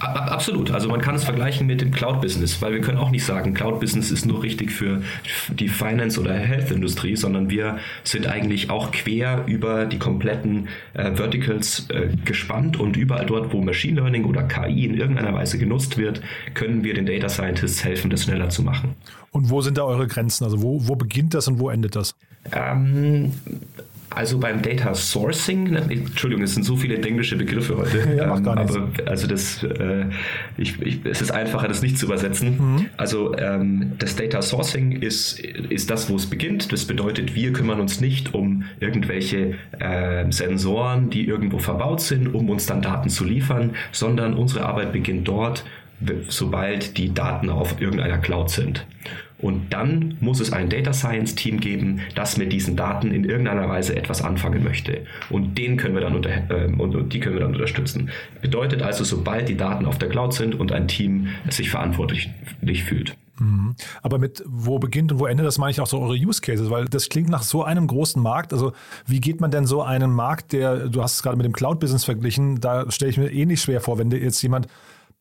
Absolut. 0.00 0.70
Also 0.70 0.88
man 0.88 1.00
kann 1.00 1.14
es 1.14 1.24
vergleichen 1.24 1.66
mit 1.66 1.80
dem 1.80 1.90
Cloud-Business, 1.90 2.60
weil 2.62 2.74
wir 2.74 2.80
können 2.80 2.98
auch 2.98 3.10
nicht 3.10 3.24
sagen, 3.24 3.54
Cloud-Business 3.54 4.10
ist 4.10 4.26
nur 4.26 4.42
richtig 4.42 4.70
für 4.70 5.02
die 5.48 5.68
Finance- 5.68 6.20
oder 6.20 6.34
Health-Industrie, 6.34 7.16
sondern 7.16 7.50
wir 7.50 7.78
sind 8.04 8.26
eigentlich 8.26 8.70
auch 8.70 8.92
quer 8.92 9.44
über 9.46 9.86
die 9.86 9.98
kompletten 9.98 10.68
äh, 10.94 11.12
Verticals 11.12 11.88
äh, 11.90 12.08
gespannt 12.24 12.78
und 12.78 12.96
überall 12.96 13.26
dort, 13.26 13.52
wo 13.52 13.60
Machine 13.60 14.00
Learning 14.00 14.24
oder 14.24 14.42
KI 14.42 14.84
in 14.84 14.94
irgendeiner 14.94 15.34
Weise 15.34 15.58
genutzt 15.58 15.98
wird, 15.98 16.20
können 16.54 16.84
wir 16.84 16.94
den 16.94 17.06
Data 17.06 17.28
Scientists 17.28 17.84
helfen, 17.84 18.10
das 18.10 18.24
schneller 18.24 18.50
zu 18.50 18.62
machen. 18.62 18.94
Und 19.30 19.50
wo 19.50 19.60
sind 19.60 19.78
da 19.78 19.82
eure 19.82 20.06
Grenzen? 20.06 20.44
Also 20.44 20.62
wo, 20.62 20.86
wo 20.86 20.96
beginnt 20.96 21.34
das 21.34 21.48
und 21.48 21.58
wo 21.58 21.70
endet 21.70 21.96
das? 21.96 22.14
Ähm, 22.52 23.32
also 24.18 24.38
beim 24.38 24.62
Data 24.62 24.96
Sourcing, 24.96 25.70
ne, 25.70 25.82
Entschuldigung, 25.88 26.42
es 26.42 26.54
sind 26.54 26.64
so 26.64 26.74
viele 26.76 27.00
englische 27.00 27.36
Begriffe 27.36 27.76
heute. 27.76 28.16
Ja, 28.16 28.26
macht 28.26 28.42
gar 28.42 28.56
nichts. 28.56 28.74
Aber 28.74 28.88
also 29.06 29.28
das, 29.28 29.62
äh, 29.62 30.06
ich, 30.56 30.82
ich, 30.82 30.98
es 31.04 31.22
ist 31.22 31.30
einfacher, 31.30 31.68
das 31.68 31.82
nicht 31.82 31.96
zu 31.96 32.06
übersetzen. 32.06 32.56
Mhm. 32.58 32.86
Also 32.96 33.38
ähm, 33.38 33.92
das 34.00 34.16
Data 34.16 34.42
Sourcing 34.42 34.90
ist, 34.90 35.38
ist 35.38 35.88
das, 35.88 36.10
wo 36.10 36.16
es 36.16 36.26
beginnt. 36.26 36.72
Das 36.72 36.84
bedeutet, 36.86 37.36
wir 37.36 37.52
kümmern 37.52 37.78
uns 37.78 38.00
nicht 38.00 38.34
um 38.34 38.64
irgendwelche 38.80 39.54
äh, 39.78 40.24
Sensoren, 40.32 41.10
die 41.10 41.24
irgendwo 41.24 41.60
verbaut 41.60 42.00
sind, 42.00 42.34
um 42.34 42.50
uns 42.50 42.66
dann 42.66 42.82
Daten 42.82 43.10
zu 43.10 43.24
liefern, 43.24 43.76
sondern 43.92 44.34
unsere 44.34 44.66
Arbeit 44.66 44.92
beginnt 44.92 45.28
dort, 45.28 45.64
sobald 46.28 46.96
die 46.98 47.14
Daten 47.14 47.50
auf 47.50 47.80
irgendeiner 47.80 48.18
Cloud 48.18 48.50
sind. 48.50 48.84
Und 49.40 49.72
dann 49.72 50.16
muss 50.20 50.40
es 50.40 50.52
ein 50.52 50.68
Data 50.68 50.92
Science 50.92 51.34
Team 51.34 51.60
geben, 51.60 52.00
das 52.14 52.36
mit 52.36 52.52
diesen 52.52 52.76
Daten 52.76 53.12
in 53.12 53.24
irgendeiner 53.24 53.68
Weise 53.68 53.94
etwas 53.94 54.22
anfangen 54.22 54.64
möchte. 54.64 55.02
Und 55.30 55.56
den 55.56 55.76
können 55.76 55.94
wir 55.94 56.00
dann 56.00 56.16
unter, 56.16 56.30
äh, 56.30 56.68
die 57.04 57.20
können 57.20 57.36
wir 57.36 57.42
dann 57.42 57.54
unterstützen. 57.54 58.10
Bedeutet 58.40 58.82
also, 58.82 59.04
sobald 59.04 59.48
die 59.48 59.56
Daten 59.56 59.86
auf 59.86 59.98
der 59.98 60.08
Cloud 60.08 60.34
sind 60.34 60.58
und 60.58 60.72
ein 60.72 60.88
Team 60.88 61.28
sich 61.48 61.70
verantwortlich 61.70 62.30
fühlt. 62.84 63.16
Mhm. 63.40 63.76
Aber 64.02 64.18
mit 64.18 64.42
wo 64.46 64.78
beginnt 64.78 65.12
und 65.12 65.20
wo 65.20 65.26
endet 65.26 65.46
das 65.46 65.58
meine 65.58 65.70
ich 65.70 65.80
auch 65.80 65.86
so 65.86 66.00
eure 66.00 66.14
Use 66.14 66.40
Cases, 66.40 66.70
weil 66.70 66.86
das 66.86 67.08
klingt 67.08 67.28
nach 67.28 67.42
so 67.42 67.62
einem 67.62 67.86
großen 67.86 68.20
Markt. 68.20 68.52
Also 68.52 68.72
wie 69.06 69.20
geht 69.20 69.40
man 69.40 69.50
denn 69.50 69.66
so 69.66 69.82
einen 69.82 70.10
Markt, 70.10 70.52
der, 70.52 70.88
du 70.88 71.02
hast 71.02 71.14
es 71.14 71.22
gerade 71.22 71.36
mit 71.36 71.46
dem 71.46 71.52
Cloud-Business 71.52 72.04
verglichen, 72.04 72.60
da 72.60 72.90
stelle 72.90 73.10
ich 73.10 73.18
mir 73.18 73.30
ähnlich 73.30 73.60
schwer 73.60 73.80
vor, 73.80 73.98
wenn 73.98 74.10
jetzt 74.10 74.42
jemand 74.42 74.66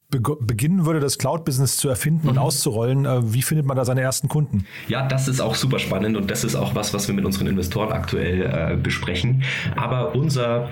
beginnen 0.10 0.86
würde, 0.86 1.00
das 1.00 1.18
Cloud-Business 1.18 1.78
zu 1.78 1.90
erfinden 1.90 2.24
mhm. 2.24 2.30
und 2.30 2.38
auszurollen, 2.38 3.06
äh, 3.06 3.34
wie 3.34 3.42
findet 3.42 3.66
man 3.66 3.76
da 3.76 3.84
seine 3.84 4.02
ersten 4.02 4.30
Kunden? 4.30 4.66
Ja, 4.88 5.06
das 5.06 5.28
ist 5.28 5.42
auch 5.42 5.56
super 5.56 5.80
spannend 5.80 6.16
und 6.16 6.32
das 6.32 6.44
ist 6.44 6.56
auch 6.56 6.76
was, 6.76 6.94
was 6.94 7.08
wir 7.08 7.16
mit 7.16 7.26
unseren 7.26 7.48
Investoren 7.48 7.92
aktuell 7.92 8.42
äh, 8.42 8.78
besprechen. 8.78 9.44
Aber 9.76 10.16
unser 10.16 10.70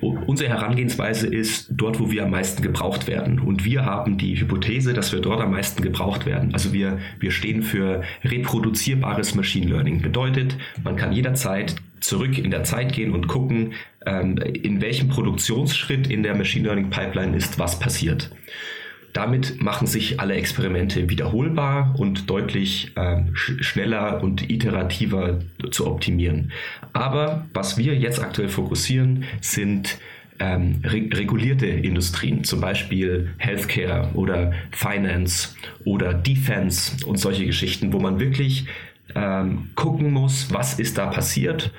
Unsere 0.00 0.50
Herangehensweise 0.50 1.26
ist 1.26 1.68
dort, 1.70 2.00
wo 2.00 2.10
wir 2.10 2.24
am 2.24 2.30
meisten 2.30 2.62
gebraucht 2.62 3.06
werden. 3.06 3.38
Und 3.38 3.64
wir 3.64 3.84
haben 3.84 4.18
die 4.18 4.38
Hypothese, 4.38 4.92
dass 4.92 5.12
wir 5.12 5.20
dort 5.20 5.40
am 5.40 5.52
meisten 5.52 5.82
gebraucht 5.82 6.26
werden. 6.26 6.52
Also 6.52 6.72
wir, 6.72 6.98
wir 7.20 7.30
stehen 7.30 7.62
für 7.62 8.02
reproduzierbares 8.24 9.34
Machine 9.34 9.66
Learning. 9.66 10.02
Bedeutet, 10.02 10.56
man 10.82 10.96
kann 10.96 11.12
jederzeit 11.12 11.76
zurück 12.00 12.38
in 12.38 12.50
der 12.50 12.64
Zeit 12.64 12.92
gehen 12.92 13.12
und 13.12 13.28
gucken, 13.28 13.72
ähm, 14.04 14.36
in 14.36 14.80
welchem 14.80 15.08
Produktionsschritt 15.08 16.06
in 16.08 16.22
der 16.22 16.34
Machine 16.34 16.66
Learning 16.66 16.90
Pipeline 16.90 17.36
ist 17.36 17.58
was 17.58 17.78
passiert. 17.78 18.30
Damit 19.14 19.62
machen 19.62 19.86
sich 19.86 20.18
alle 20.18 20.34
Experimente 20.34 21.08
wiederholbar 21.08 21.94
und 21.96 22.28
deutlich 22.28 22.92
ähm, 22.96 23.30
schneller 23.34 24.22
und 24.22 24.50
iterativer 24.50 25.38
zu 25.70 25.86
optimieren. 25.86 26.50
Aber 26.92 27.46
was 27.54 27.78
wir 27.78 27.94
jetzt 27.94 28.20
aktuell 28.20 28.48
fokussieren, 28.48 29.24
sind 29.40 29.98
ähm, 30.40 30.82
re 30.82 31.08
regulierte 31.12 31.66
Industrien, 31.66 32.42
zum 32.42 32.60
Beispiel 32.60 33.30
Healthcare 33.38 34.10
oder 34.14 34.52
Finance 34.72 35.50
oder 35.84 36.12
Defense 36.12 37.06
und 37.06 37.18
solche 37.18 37.46
Geschichten, 37.46 37.92
wo 37.92 38.00
man 38.00 38.18
wirklich 38.18 38.66
ähm, 39.14 39.70
gucken 39.76 40.12
muss, 40.12 40.52
was 40.52 40.80
ist 40.80 40.98
da 40.98 41.06
passiert 41.06 41.70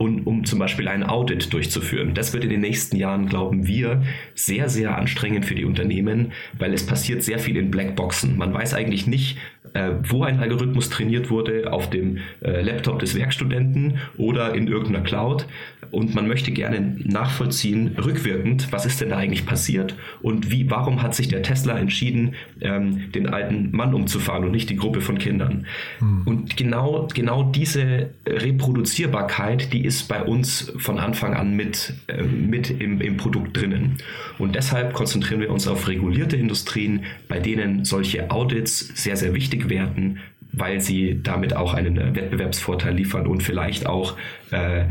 und 0.00 0.26
um 0.26 0.46
zum 0.46 0.58
Beispiel 0.58 0.88
ein 0.88 1.02
Audit 1.02 1.52
durchzuführen. 1.52 2.14
Das 2.14 2.32
wird 2.32 2.42
in 2.42 2.48
den 2.48 2.62
nächsten 2.62 2.96
Jahren, 2.96 3.26
glauben 3.26 3.66
wir, 3.66 4.02
sehr, 4.34 4.70
sehr 4.70 4.96
anstrengend 4.96 5.44
für 5.44 5.54
die 5.54 5.66
Unternehmen, 5.66 6.32
weil 6.58 6.72
es 6.72 6.86
passiert 6.86 7.22
sehr 7.22 7.38
viel 7.38 7.58
in 7.58 7.70
Blackboxen. 7.70 8.38
Man 8.38 8.54
weiß 8.54 8.72
eigentlich 8.72 9.06
nicht, 9.06 9.36
äh, 9.74 9.90
wo 10.08 10.24
ein 10.24 10.40
Algorithmus 10.40 10.90
trainiert 10.90 11.30
wurde, 11.30 11.72
auf 11.72 11.90
dem 11.90 12.18
äh, 12.40 12.60
Laptop 12.62 12.98
des 12.98 13.14
Werkstudenten 13.14 13.98
oder 14.16 14.54
in 14.54 14.66
irgendeiner 14.66 15.04
Cloud. 15.04 15.46
Und 15.90 16.14
man 16.14 16.28
möchte 16.28 16.52
gerne 16.52 16.96
nachvollziehen, 17.04 17.96
rückwirkend, 17.98 18.72
was 18.72 18.86
ist 18.86 19.00
denn 19.00 19.10
da 19.10 19.16
eigentlich 19.16 19.46
passiert 19.46 19.96
und 20.22 20.50
wie, 20.50 20.70
warum 20.70 21.02
hat 21.02 21.14
sich 21.14 21.28
der 21.28 21.42
Tesla 21.42 21.78
entschieden, 21.78 22.34
ähm, 22.60 23.10
den 23.12 23.28
alten 23.28 23.70
Mann 23.72 23.94
umzufahren 23.94 24.44
und 24.44 24.52
nicht 24.52 24.70
die 24.70 24.76
Gruppe 24.76 25.00
von 25.00 25.18
Kindern. 25.18 25.66
Hm. 25.98 26.22
Und 26.26 26.56
genau, 26.56 27.08
genau 27.12 27.42
diese 27.42 28.10
Reproduzierbarkeit, 28.26 29.72
die 29.72 29.84
ist 29.84 30.08
bei 30.08 30.22
uns 30.22 30.72
von 30.78 30.98
Anfang 30.98 31.34
an 31.34 31.56
mit, 31.56 31.94
äh, 32.06 32.22
mit 32.22 32.70
im, 32.70 33.00
im 33.00 33.16
Produkt 33.16 33.56
drinnen. 33.56 33.96
Und 34.38 34.54
deshalb 34.54 34.92
konzentrieren 34.92 35.40
wir 35.40 35.50
uns 35.50 35.66
auf 35.66 35.88
regulierte 35.88 36.36
Industrien, 36.36 37.04
bei 37.28 37.40
denen 37.40 37.84
solche 37.84 38.30
Audits 38.30 38.92
sehr, 38.94 39.16
sehr 39.16 39.34
wichtig 39.34 39.59
werden, 39.68 40.20
weil 40.52 40.80
sie 40.80 41.20
damit 41.22 41.54
auch 41.54 41.74
einen 41.74 41.96
Wettbewerbsvorteil 41.96 42.94
liefern 42.94 43.26
und 43.26 43.42
vielleicht 43.42 43.86
auch 43.86 44.16
äh, 44.52 44.82
äh, 44.82 44.86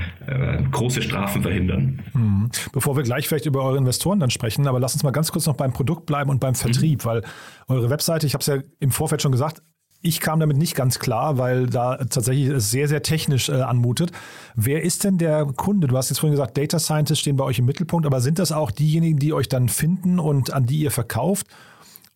große 0.72 1.02
Strafen 1.02 1.42
verhindern. 1.42 2.00
Mhm. 2.14 2.50
Bevor 2.72 2.96
wir 2.96 3.04
gleich 3.04 3.28
vielleicht 3.28 3.46
über 3.46 3.64
eure 3.64 3.78
Investoren 3.78 4.20
dann 4.20 4.30
sprechen, 4.30 4.68
aber 4.68 4.80
lass 4.80 4.94
uns 4.94 5.04
mal 5.04 5.12
ganz 5.12 5.32
kurz 5.32 5.46
noch 5.46 5.56
beim 5.56 5.74
Produkt 5.74 6.06
bleiben 6.06 6.30
und 6.30 6.40
beim 6.40 6.56
Vertrieb, 6.56 7.04
mhm. 7.04 7.10
weil 7.10 7.24
eure 7.68 7.90
Webseite, 7.90 8.26
ich 8.28 8.34
habe 8.34 8.42
es 8.42 8.48
ja 8.48 8.58
im 8.80 8.92
Vorfeld 8.92 9.22
schon 9.22 9.32
gesagt, 9.32 9.62
ich 10.02 10.22
kam 10.22 10.40
damit 10.40 10.58
nicht 10.58 10.76
ganz 10.76 11.00
klar, 11.00 11.38
weil 11.38 11.68
da 11.68 11.98
tatsächlich 11.98 12.48
es 12.48 12.72
sehr, 12.72 12.88
sehr 12.88 13.04
technisch 13.04 13.50
äh, 13.50 13.62
anmutet. 13.62 14.12
Wer 14.56 14.84
ist 14.84 15.04
denn 15.04 15.18
der 15.18 15.46
Kunde? 15.46 15.88
Du 15.88 15.98
hast 15.98 16.10
jetzt 16.10 16.20
vorhin 16.20 16.36
gesagt, 16.36 16.58
Data 16.58 16.80
Scientists 16.80 17.20
stehen 17.20 17.36
bei 17.36 17.44
euch 17.44 17.60
im 17.60 17.66
Mittelpunkt, 17.66 18.06
aber 18.06 18.22
sind 18.22 18.40
das 18.40 18.54
auch 18.54 18.72
diejenigen, 18.72 19.20
die 19.20 19.34
euch 19.34 19.50
dann 19.50 19.68
finden 19.68 20.20
und 20.20 20.54
an 20.54 20.66
die 20.66 20.80
ihr 20.80 20.92
verkauft? 20.92 21.48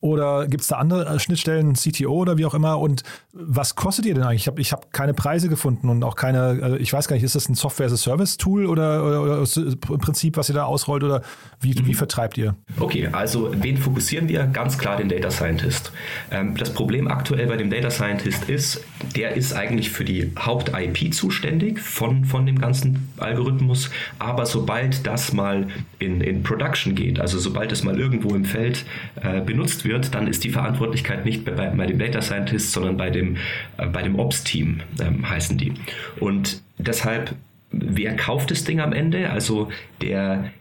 Oder 0.04 0.48
gibt 0.48 0.64
es 0.64 0.68
da 0.68 0.76
andere 0.80 1.06
äh, 1.06 1.18
Schnittstellen, 1.18 1.76
CTO 1.76 2.12
oder 2.12 2.38
wie 2.38 2.46
auch 2.46 2.54
immer? 2.54 2.78
Und 2.78 3.04
was 3.32 3.76
kostet 3.76 4.06
ihr 4.06 4.14
denn 4.14 4.24
eigentlich? 4.24 4.42
Ich 4.42 4.48
habe 4.48 4.60
ich 4.60 4.74
hab 4.74 4.92
keine 4.92 5.14
Preise 5.14 5.48
gefunden 5.48 5.88
und 5.88 6.04
auch 6.04 6.18
keine, 6.18 6.60
also 6.62 6.76
ich 6.76 6.92
weiß 6.92 7.08
gar 7.08 7.16
nicht, 7.16 7.24
ist 7.24 7.36
das 7.36 7.48
ein 7.48 7.56
Software-as-a-Service-Tool 7.56 8.66
oder, 8.66 9.02
oder, 9.02 9.22
oder 9.22 9.38
im 9.38 10.00
Prinzip, 10.00 10.36
was 10.36 10.50
ihr 10.50 10.56
da 10.56 10.66
ausrollt 10.66 11.06
oder 11.06 11.22
wie, 11.62 11.70
mhm. 11.70 11.88
wie 11.88 11.94
vertreibt 11.94 12.38
ihr? 12.38 12.54
Okay, 12.82 13.08
also 13.14 13.50
wen 13.56 13.78
fokussieren 13.78 14.28
wir? 14.28 14.46
Ganz 14.48 14.78
klar 14.78 14.98
den 14.98 15.08
Data 15.08 15.32
Scientist. 15.32 15.94
Ähm, 16.32 16.58
das 16.58 16.74
Problem 16.74 17.08
aktuell 17.08 17.48
bei 17.48 17.56
dem 17.56 17.70
Data 17.70 17.90
Scientist 17.90 18.50
ist, 18.50 18.82
der 19.16 19.38
ist 19.38 19.54
eigentlich 19.54 19.90
für 19.90 20.04
die 20.04 20.34
Haupt-IP 20.38 21.14
zuständig 21.14 21.80
von, 21.80 22.26
von 22.26 22.46
dem 22.46 22.60
ganzen 22.60 23.08
Algorithmus, 23.16 23.90
aber 24.20 24.46
sobald 24.46 25.08
das 25.08 25.32
mal 25.32 25.68
in, 26.00 26.20
in 26.20 26.44
Production 26.44 26.94
geht, 26.94 27.22
also 27.22 27.40
sobald 27.40 27.72
es 27.72 27.86
mal 27.86 27.98
irgendwo 27.98 28.36
im 28.36 28.44
Feld 28.44 28.84
äh, 29.22 29.40
benutzt 29.40 29.86
wird, 29.86 29.93
wird, 29.94 30.14
dann 30.16 30.28
ist 30.28 30.44
die 30.44 30.50
Verantwortlichkeit 30.50 31.24
nicht 31.24 31.46
bei, 31.46 31.52
bei 31.52 31.86
dem 31.86 32.00
Data 32.00 32.22
Scientist, 32.22 32.72
sondern 32.72 32.98
bei 32.98 33.10
dem, 33.10 33.38
äh, 33.78 33.88
bei 33.88 34.02
dem 34.02 34.18
Ops-Team 34.18 34.82
ähm, 35.00 35.30
heißen 35.30 35.58
die. 35.58 35.74
Und 36.20 36.62
deshalb, 36.78 37.36
wer 37.72 38.16
kauft 38.16 38.52
das 38.52 38.64
Ding 38.64 38.80
am 38.80 38.92
Ende? 38.92 39.30
Also 39.30 39.70
der, 40.02 40.52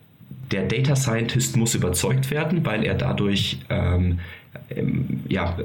der 0.51 0.65
Data 0.65 0.95
Scientist 0.95 1.57
muss 1.57 1.75
überzeugt 1.75 2.31
werden, 2.31 2.65
weil 2.65 2.85
er 2.85 2.95
dadurch 2.95 3.59
ähm, 3.71 4.19
ähm, 4.71 5.23
ja, 5.29 5.57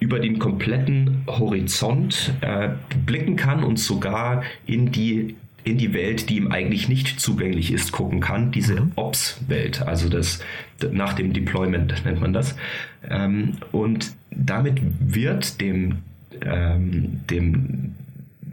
über 0.00 0.18
den 0.18 0.38
kompletten 0.38 1.24
Horizont 1.26 2.32
äh, 2.40 2.70
blicken 3.04 3.36
kann 3.36 3.62
und 3.62 3.78
sogar 3.78 4.42
in 4.66 4.90
die 4.90 5.36
in 5.66 5.78
die 5.78 5.92
Welt, 5.92 6.30
die 6.30 6.36
ihm 6.36 6.52
eigentlich 6.52 6.88
nicht 6.88 7.18
zugänglich 7.20 7.72
ist, 7.72 7.90
gucken 7.90 8.20
kann, 8.20 8.52
diese 8.52 8.80
mhm. 8.80 8.92
Ops-Welt, 8.94 9.82
also 9.82 10.08
das 10.08 10.38
nach 10.92 11.14
dem 11.14 11.32
Deployment 11.32 12.04
nennt 12.04 12.20
man 12.20 12.32
das. 12.32 12.54
Ähm, 13.10 13.54
und 13.72 14.12
damit 14.30 14.80
wird 15.00 15.60
dem, 15.60 15.98
ähm, 16.40 17.20
dem 17.28 17.96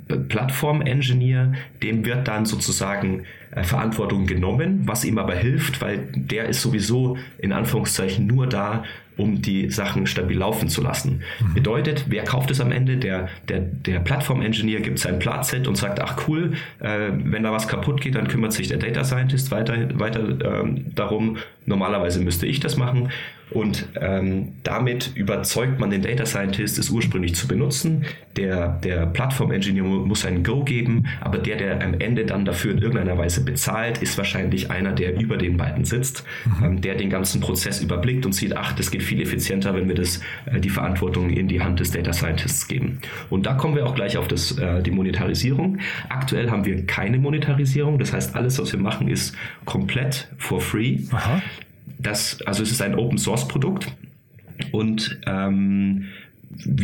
Plattform-Engineer, 0.08 1.54
dem 1.84 2.04
wird 2.04 2.28
dann 2.28 2.48
sozusagen 2.48 3.26
äh, 3.52 3.64
Verantwortung 3.64 4.26
genommen, 4.26 4.82
was 4.86 5.06
ihm 5.06 5.20
aber 5.20 5.36
hilft, 5.36 5.82
weil 5.82 6.08
der 6.16 6.50
ist 6.50 6.64
sowieso 6.64 7.18
in 7.38 7.54
Anführungszeichen 7.54 8.26
nur 8.26 8.48
da, 8.48 8.86
um 9.18 9.42
die 9.42 9.70
Sachen 9.70 10.08
stabil 10.08 10.38
laufen 10.38 10.70
zu 10.70 10.82
lassen. 10.82 11.22
Mhm. 11.40 11.54
Bedeutet, 11.54 12.06
wer 12.10 12.24
kauft 12.24 12.52
es 12.52 12.60
am 12.62 12.72
Ende? 12.72 12.98
Der, 12.98 13.30
der, 13.48 13.60
der 13.60 14.00
Plattform-Engineer 14.00 14.82
gibt 14.82 15.00
sein 15.00 15.20
Platset 15.20 15.68
und 15.68 15.76
sagt, 15.76 16.02
ach 16.02 16.28
cool, 16.28 16.54
äh, 16.80 17.10
wenn 17.14 17.44
da 17.44 17.52
was 17.52 17.68
kaputt 17.68 18.02
geht, 18.02 18.16
dann 18.16 18.28
kümmert 18.28 18.54
sich 18.54 18.68
der 18.68 18.78
Data 18.78 19.04
Scientist 19.04 19.52
weiter, 19.52 20.00
weiter 20.00 20.62
ähm, 20.62 20.86
darum. 20.96 21.38
Normalerweise 21.66 22.20
müsste 22.20 22.46
ich 22.46 22.60
das 22.60 22.78
machen. 22.78 23.10
Und 23.54 23.88
ähm, 24.02 24.54
damit 24.64 25.12
überzeugt 25.16 25.80
man 25.80 25.92
den 25.92 26.02
Data 26.02 26.26
Scientist, 26.26 26.80
es 26.80 26.90
ursprünglich 26.90 27.36
zu 27.36 27.48
benutzen. 27.48 28.06
Der, 28.36 28.80
der 28.84 29.06
Plattform-Engineer 29.06 29.84
muss 29.84 30.26
ein 30.26 30.44
Go 30.44 30.64
geben, 30.64 31.04
aber 31.22 31.38
der, 31.38 31.58
der 31.58 31.82
am 31.84 31.94
Ende 32.00 32.26
dann 32.26 32.46
dafür 32.46 32.72
in 32.72 32.80
irgendeiner 32.80 33.18
Weise 33.18 33.46
bezahlt, 33.46 34.02
ist 34.02 34.18
wahrscheinlich 34.18 34.72
einer, 34.72 34.92
der 34.92 35.20
über 35.20 35.38
den 35.38 35.58
beiden 35.58 35.86
sitzt, 35.86 36.24
mhm. 36.46 36.66
ähm, 36.66 36.82
der 36.82 36.96
den 36.96 37.12
ganzen 37.12 37.42
Prozess 37.42 37.82
überblickt 37.82 38.26
und 38.26 38.34
sieht, 38.34 38.58
ach, 38.58 38.74
das 38.74 38.90
geht 38.90 39.03
viel 39.04 39.22
effizienter, 39.22 39.74
wenn 39.76 39.88
wir 39.88 39.96
das, 39.96 40.22
äh, 40.46 40.60
die 40.60 40.70
Verantwortung 40.70 41.30
in 41.30 41.48
die 41.48 41.62
Hand 41.62 41.80
des 41.80 41.92
Data 41.92 42.14
Scientists 42.14 42.68
geben. 42.68 43.00
Und 43.30 43.46
da 43.46 43.54
kommen 43.54 43.76
wir 43.76 43.86
auch 43.86 43.96
gleich 43.96 44.18
auf 44.18 44.28
das, 44.28 44.58
äh, 44.58 44.82
die 44.82 44.92
Monetarisierung. 44.92 45.80
Aktuell 46.10 46.50
haben 46.50 46.66
wir 46.66 46.86
keine 46.86 47.18
Monetarisierung, 47.20 48.00
das 48.00 48.14
heißt, 48.14 48.36
alles, 48.36 48.60
was 48.60 48.72
wir 48.72 48.80
machen, 48.80 49.08
ist 49.08 49.36
komplett 49.66 50.30
for 50.38 50.62
free. 50.62 51.00
Aha 51.12 51.42
das, 52.04 52.42
also 52.44 52.64
es 52.64 52.72
ist 52.72 52.82
ein 52.82 52.96
Open 52.96 53.18
Source 53.18 53.48
Produkt 53.48 53.88
und 54.72 55.20
ähm, 55.26 56.06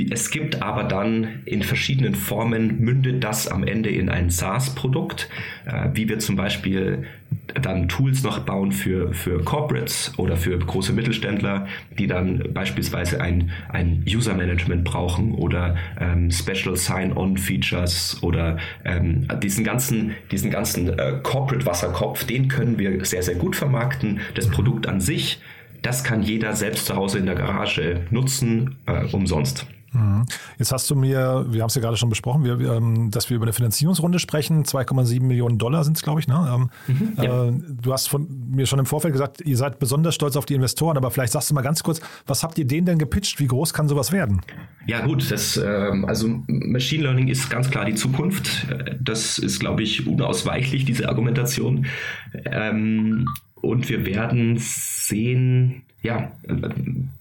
es 0.10 0.32
gibt 0.32 0.62
aber 0.62 0.84
dann 0.84 1.42
in 1.46 1.64
verschiedenen 1.64 2.16
Formen 2.16 2.80
mündet 2.80 3.24
das 3.24 3.48
am 3.48 3.64
Ende 3.64 3.90
in 3.90 4.10
ein 4.10 4.30
SaaS-Produkt, 4.30 5.30
äh, 5.66 5.90
wie 5.94 6.10
wir 6.10 6.20
zum 6.20 6.36
Beispiel 6.36 7.06
dann 7.54 7.88
Tools 7.88 8.24
noch 8.24 8.40
bauen 8.40 8.72
für, 8.72 9.14
für 9.14 9.44
Corporates 9.44 10.14
oder 10.18 10.38
für 10.38 10.58
große 10.58 10.94
Mittelständler, 10.94 11.68
die 11.98 12.08
dann 12.08 12.44
beispielsweise 12.54 13.22
ein, 13.22 13.52
ein 13.70 14.04
User-Management 14.08 14.84
brauchen 14.84 15.34
oder 15.34 15.76
ähm, 16.00 16.32
Special 16.32 16.76
Sign-On-Features 16.76 18.20
oder 18.22 18.58
ähm, 18.86 19.28
diesen 19.42 19.64
ganzen, 19.64 20.16
diesen 20.32 20.52
ganzen 20.52 20.90
äh, 20.98 21.20
Corporate-Wasserkopf, 21.24 22.26
den 22.26 22.48
können 22.48 22.78
wir 22.78 23.04
sehr, 23.06 23.24
sehr 23.24 23.36
gut 23.36 23.56
vermarkten. 23.56 24.22
Das 24.36 24.50
Produkt 24.50 24.88
an 24.88 25.00
sich 25.00 25.40
das 25.81 26.03
kann 26.03 26.21
jeder 26.21 26.55
selbst 26.55 26.86
zu 26.86 26.95
Hause 26.95 27.19
in 27.19 27.25
der 27.25 27.36
Garage 27.36 28.05
nutzen, 28.12 28.77
äh, 28.86 29.05
umsonst. 29.12 29.65
Mhm. 29.93 30.25
Jetzt 30.57 30.71
hast 30.71 30.89
du 30.89 30.95
mir, 30.95 31.45
wir 31.50 31.62
haben 31.62 31.69
es 31.69 31.75
ja 31.75 31.81
gerade 31.81 31.98
schon 31.98 32.09
besprochen, 32.09 32.43
wir, 32.43 32.59
ähm, 32.59 33.12
dass 33.12 33.29
wir 33.29 33.38
über 33.38 33.45
eine 33.45 33.53
Finanzierungsrunde 33.53 34.19
sprechen. 34.19 34.63
2,7 34.63 35.21
Millionen 35.21 35.57
Dollar 35.57 35.83
sind 35.83 35.98
es, 35.98 36.03
glaube 36.03 36.19
ich. 36.19 36.27
Ne? 36.27 36.48
Ähm, 36.53 36.69
mhm, 36.88 37.24
ja. 37.24 37.48
äh, 37.48 37.53
du 37.81 37.93
hast 37.93 38.09
von 38.09 38.27
mir 38.51 38.65
schon 38.65 38.79
im 38.79 38.86
Vorfeld 38.86 39.13
gesagt, 39.13 39.41
ihr 39.41 39.57
seid 39.57 39.79
besonders 39.79 40.15
stolz 40.15 40.36
auf 40.36 40.45
die 40.45 40.53
Investoren, 40.53 40.98
aber 40.98 41.12
vielleicht 41.12 41.33
sagst 41.33 41.50
du 41.50 41.55
mal 41.55 41.62
ganz 41.62 41.83
kurz, 41.83 42.01
was 42.27 42.43
habt 42.43 42.57
ihr 42.57 42.65
denen 42.65 42.86
denn 42.86 43.00
gepitcht? 43.00 43.39
Wie 43.39 43.48
groß 43.48 43.74
kann 43.74 43.88
sowas 43.88 44.12
werden? 44.12 44.41
Ja 44.86 45.05
gut, 45.05 45.31
das, 45.31 45.57
ähm, 45.57 46.05
also 46.05 46.27
Machine 46.48 47.03
Learning 47.03 47.27
ist 47.27 47.50
ganz 47.50 47.69
klar 47.69 47.86
die 47.86 47.95
Zukunft. 47.95 48.67
Das 49.01 49.38
ist, 49.38 49.59
glaube 49.59 49.83
ich, 49.83 50.07
unausweichlich, 50.07 50.86
diese 50.86 51.09
Argumentation. 51.09 51.86
Und 53.62 53.89
wir 53.89 54.06
werden 54.06 54.58
sehen, 54.58 55.84
ja, 56.01 56.32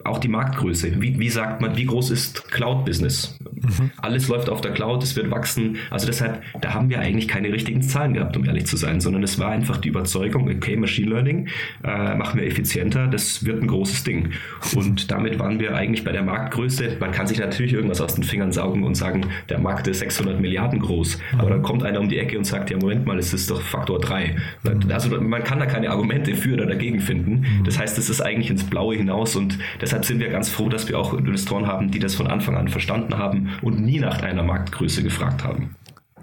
auch 0.04 0.18
die 0.18 0.28
Marktgröße. 0.28 1.00
Wie, 1.00 1.18
wie 1.18 1.28
sagt 1.28 1.60
man, 1.60 1.76
wie 1.76 1.84
groß 1.84 2.10
ist 2.10 2.50
Cloud-Business? 2.52 3.36
Mhm. 3.54 3.90
Alles 4.00 4.28
läuft 4.28 4.48
auf 4.48 4.60
der 4.60 4.72
Cloud, 4.72 5.02
es 5.02 5.16
wird 5.16 5.30
wachsen. 5.32 5.78
Also 5.90 6.06
deshalb, 6.06 6.42
da 6.60 6.74
haben 6.74 6.88
wir 6.88 7.00
eigentlich 7.00 7.26
keine 7.26 7.52
richtigen 7.52 7.82
Zahlen 7.82 8.14
gehabt, 8.14 8.36
um 8.36 8.44
ehrlich 8.44 8.66
zu 8.66 8.76
sein, 8.76 9.00
sondern 9.00 9.24
es 9.24 9.38
war 9.38 9.50
einfach 9.50 9.78
die 9.78 9.88
Überzeugung, 9.88 10.48
okay, 10.48 10.76
Machine 10.76 11.10
Learning 11.10 11.48
äh, 11.82 12.14
machen 12.14 12.38
wir 12.38 12.46
effizienter, 12.46 13.08
das 13.08 13.44
wird 13.44 13.60
ein 13.62 13.66
großes 13.66 14.04
Ding. 14.04 14.30
Und 14.76 15.10
damit 15.10 15.40
waren 15.40 15.58
wir 15.58 15.74
eigentlich 15.74 16.04
bei 16.04 16.12
der 16.12 16.22
Marktgröße. 16.22 16.98
Man 17.00 17.10
kann 17.10 17.26
sich 17.26 17.38
natürlich 17.38 17.72
irgendwas 17.72 18.00
aus 18.00 18.14
den 18.14 18.22
Fingern 18.22 18.52
saugen 18.52 18.84
und 18.84 18.94
sagen, 18.94 19.26
der 19.48 19.58
Markt 19.58 19.88
ist 19.88 19.98
600 19.98 20.40
Milliarden 20.40 20.78
groß. 20.78 21.18
Mhm. 21.32 21.40
Aber 21.40 21.50
dann 21.50 21.62
kommt 21.62 21.82
einer 21.82 21.98
um 21.98 22.08
die 22.08 22.18
Ecke 22.18 22.38
und 22.38 22.44
sagt, 22.44 22.70
ja, 22.70 22.78
Moment 22.78 23.06
mal, 23.06 23.18
es 23.18 23.34
ist 23.34 23.50
doch 23.50 23.60
Faktor 23.60 24.00
3. 24.00 24.36
Mhm. 24.62 24.92
Also 24.92 25.20
man 25.20 25.42
kann 25.42 25.58
da 25.58 25.66
keine 25.66 25.90
Argumente 25.90 26.36
für 26.36 26.52
oder 26.52 26.66
dagegen 26.66 27.00
finden. 27.00 27.40
Mhm. 27.40 27.64
Das 27.64 27.78
heißt, 27.78 27.98
es 27.98 28.08
ist 28.08 28.20
eigentlich 28.20 28.50
ins 28.50 28.67
Blaue 28.70 28.96
hinaus 28.96 29.36
und 29.36 29.58
deshalb 29.80 30.04
sind 30.04 30.20
wir 30.20 30.28
ganz 30.30 30.48
froh, 30.48 30.68
dass 30.68 30.88
wir 30.88 30.98
auch 30.98 31.14
Investoren 31.14 31.66
haben, 31.66 31.90
die 31.90 31.98
das 31.98 32.14
von 32.14 32.26
Anfang 32.26 32.56
an 32.56 32.68
verstanden 32.68 33.16
haben 33.18 33.50
und 33.62 33.80
nie 33.80 34.00
nach 34.00 34.22
einer 34.22 34.42
Marktgröße 34.42 35.02
gefragt 35.02 35.44
haben. 35.44 35.74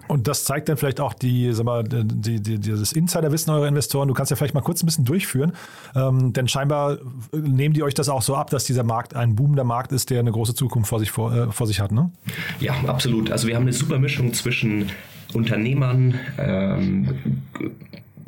Und 0.08 0.28
das 0.28 0.44
zeigt 0.44 0.70
dann 0.70 0.78
vielleicht 0.78 1.00
auch 1.00 1.14
die, 1.14 1.52
sag 1.52 1.66
mal, 1.66 1.84
die, 1.84 2.40
die, 2.40 2.60
dieses 2.60 2.94
Insiderwissen 2.94 3.52
eurer 3.52 3.68
Investoren. 3.68 4.08
Du 4.08 4.14
kannst 4.14 4.30
ja 4.30 4.36
vielleicht 4.36 4.54
mal 4.54 4.62
kurz 4.62 4.84
ein 4.84 4.86
bisschen 4.86 5.06
durchführen, 5.06 5.54
ähm, 5.96 6.32
denn 6.34 6.48
scheinbar 6.48 7.00
nehmen 7.32 7.74
die 7.74 7.84
euch 7.84 7.94
das 7.94 8.10
auch 8.10 8.22
so 8.22 8.36
ab, 8.36 8.50
dass 8.50 8.66
dieser 8.66 8.84
Markt 8.84 9.16
ein 9.16 9.36
boomender 9.36 9.64
Markt 9.64 9.92
ist, 9.92 10.10
der 10.10 10.20
eine 10.20 10.32
große 10.32 10.54
Zukunft 10.54 10.90
vor 10.90 11.00
sich, 11.00 11.12
vor, 11.12 11.34
äh, 11.34 11.52
vor 11.52 11.66
sich 11.66 11.80
hat, 11.80 11.92
ne? 11.92 12.12
Ja, 12.60 12.76
absolut. 12.88 13.32
Also 13.32 13.48
wir 13.48 13.56
haben 13.56 13.64
eine 13.64 13.74
super 13.74 13.98
Mischung 13.98 14.34
zwischen 14.34 14.92
Unternehmern, 15.34 16.20
ähm, 16.38 17.08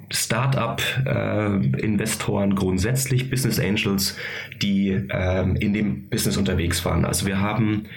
Startup-Investoren 0.09 2.51
äh, 2.51 2.55
grundsätzlich, 2.55 3.29
Business 3.29 3.59
Angels, 3.59 4.15
die 4.61 4.89
äh, 4.89 5.41
in 5.59 5.73
dem 5.73 6.09
Business 6.09 6.37
unterwegs 6.37 6.85
waren. 6.85 7.03
Also 7.05 7.25
wir 7.25 7.41
haben 7.41 7.87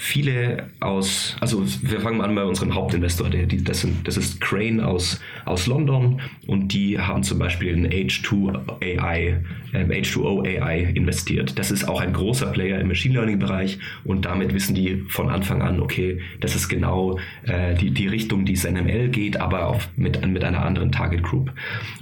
viele 0.00 0.68
aus, 0.78 1.36
also 1.40 1.64
wir 1.82 2.00
fangen 2.00 2.18
mal 2.18 2.28
an 2.28 2.34
bei 2.36 2.44
unserem 2.44 2.72
Hauptinvestor, 2.72 3.30
der, 3.30 3.46
die, 3.46 3.64
das, 3.64 3.80
sind, 3.80 4.06
das 4.06 4.16
ist 4.16 4.40
Crane 4.40 4.80
aus, 4.80 5.20
aus 5.44 5.66
London 5.66 6.20
und 6.46 6.72
die 6.72 7.00
haben 7.00 7.24
zum 7.24 7.40
Beispiel 7.40 7.74
in 7.74 7.88
H2 7.88 9.00
AI, 9.00 9.42
äh, 9.72 9.84
H2O 9.84 10.46
AI 10.46 10.92
investiert. 10.94 11.58
Das 11.58 11.72
ist 11.72 11.88
auch 11.88 12.00
ein 12.00 12.12
großer 12.12 12.46
Player 12.46 12.78
im 12.78 12.86
Machine 12.86 13.14
Learning 13.14 13.40
Bereich 13.40 13.80
und 14.04 14.24
damit 14.24 14.54
wissen 14.54 14.76
die 14.76 15.04
von 15.08 15.28
Anfang 15.30 15.62
an, 15.62 15.80
okay, 15.80 16.20
das 16.38 16.54
ist 16.54 16.68
genau 16.68 17.18
äh, 17.42 17.74
die, 17.74 17.90
die 17.90 18.06
Richtung, 18.06 18.44
die 18.44 18.52
es 18.52 18.62
NML 18.62 19.08
geht, 19.08 19.40
aber 19.40 19.66
auch 19.66 19.82
mit, 19.96 20.24
mit 20.24 20.44
einer 20.44 20.64
anderen 20.64 20.92
Target 20.92 21.24
Group. 21.24 21.52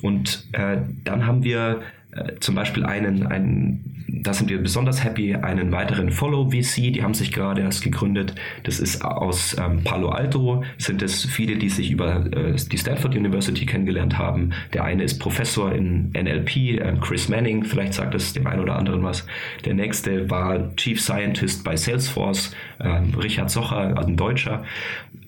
Und 0.02 0.46
äh, 0.52 0.76
dann 1.04 1.26
haben 1.26 1.44
wir 1.44 1.80
äh, 2.16 2.34
zum 2.40 2.54
Beispiel 2.54 2.84
einen, 2.84 3.26
einen 3.26 3.96
da 4.08 4.34
sind 4.34 4.50
wir 4.50 4.58
besonders 4.58 5.04
happy, 5.04 5.34
einen 5.34 5.72
weiteren 5.72 6.10
Follow 6.10 6.50
VC, 6.50 6.92
die 6.92 7.02
haben 7.02 7.14
sich 7.14 7.32
gerade 7.32 7.62
erst 7.62 7.82
gegründet. 7.82 8.34
Das 8.62 8.80
ist 8.80 9.04
aus 9.04 9.56
ähm, 9.58 9.82
Palo 9.84 10.08
Alto, 10.08 10.64
sind 10.78 11.02
es 11.02 11.24
viele, 11.24 11.56
die 11.56 11.68
sich 11.68 11.90
über 11.90 12.26
äh, 12.32 12.54
die 12.54 12.78
Stanford 12.78 13.14
University 13.14 13.66
kennengelernt 13.66 14.18
haben. 14.18 14.50
Der 14.72 14.84
eine 14.84 15.02
ist 15.02 15.18
Professor 15.18 15.72
in 15.72 16.10
NLP, 16.12 16.56
äh, 16.56 16.94
Chris 17.00 17.28
Manning, 17.28 17.64
vielleicht 17.64 17.94
sagt 17.94 18.14
das 18.14 18.32
dem 18.32 18.46
einen 18.46 18.60
oder 18.60 18.76
anderen 18.76 19.02
was. 19.02 19.26
Der 19.64 19.74
nächste 19.74 20.30
war 20.30 20.74
Chief 20.76 21.00
Scientist 21.00 21.64
bei 21.64 21.76
Salesforce, 21.76 22.54
ähm, 22.80 23.14
Richard 23.14 23.50
Socher, 23.50 23.98
ein 23.98 24.16
Deutscher. 24.16 24.64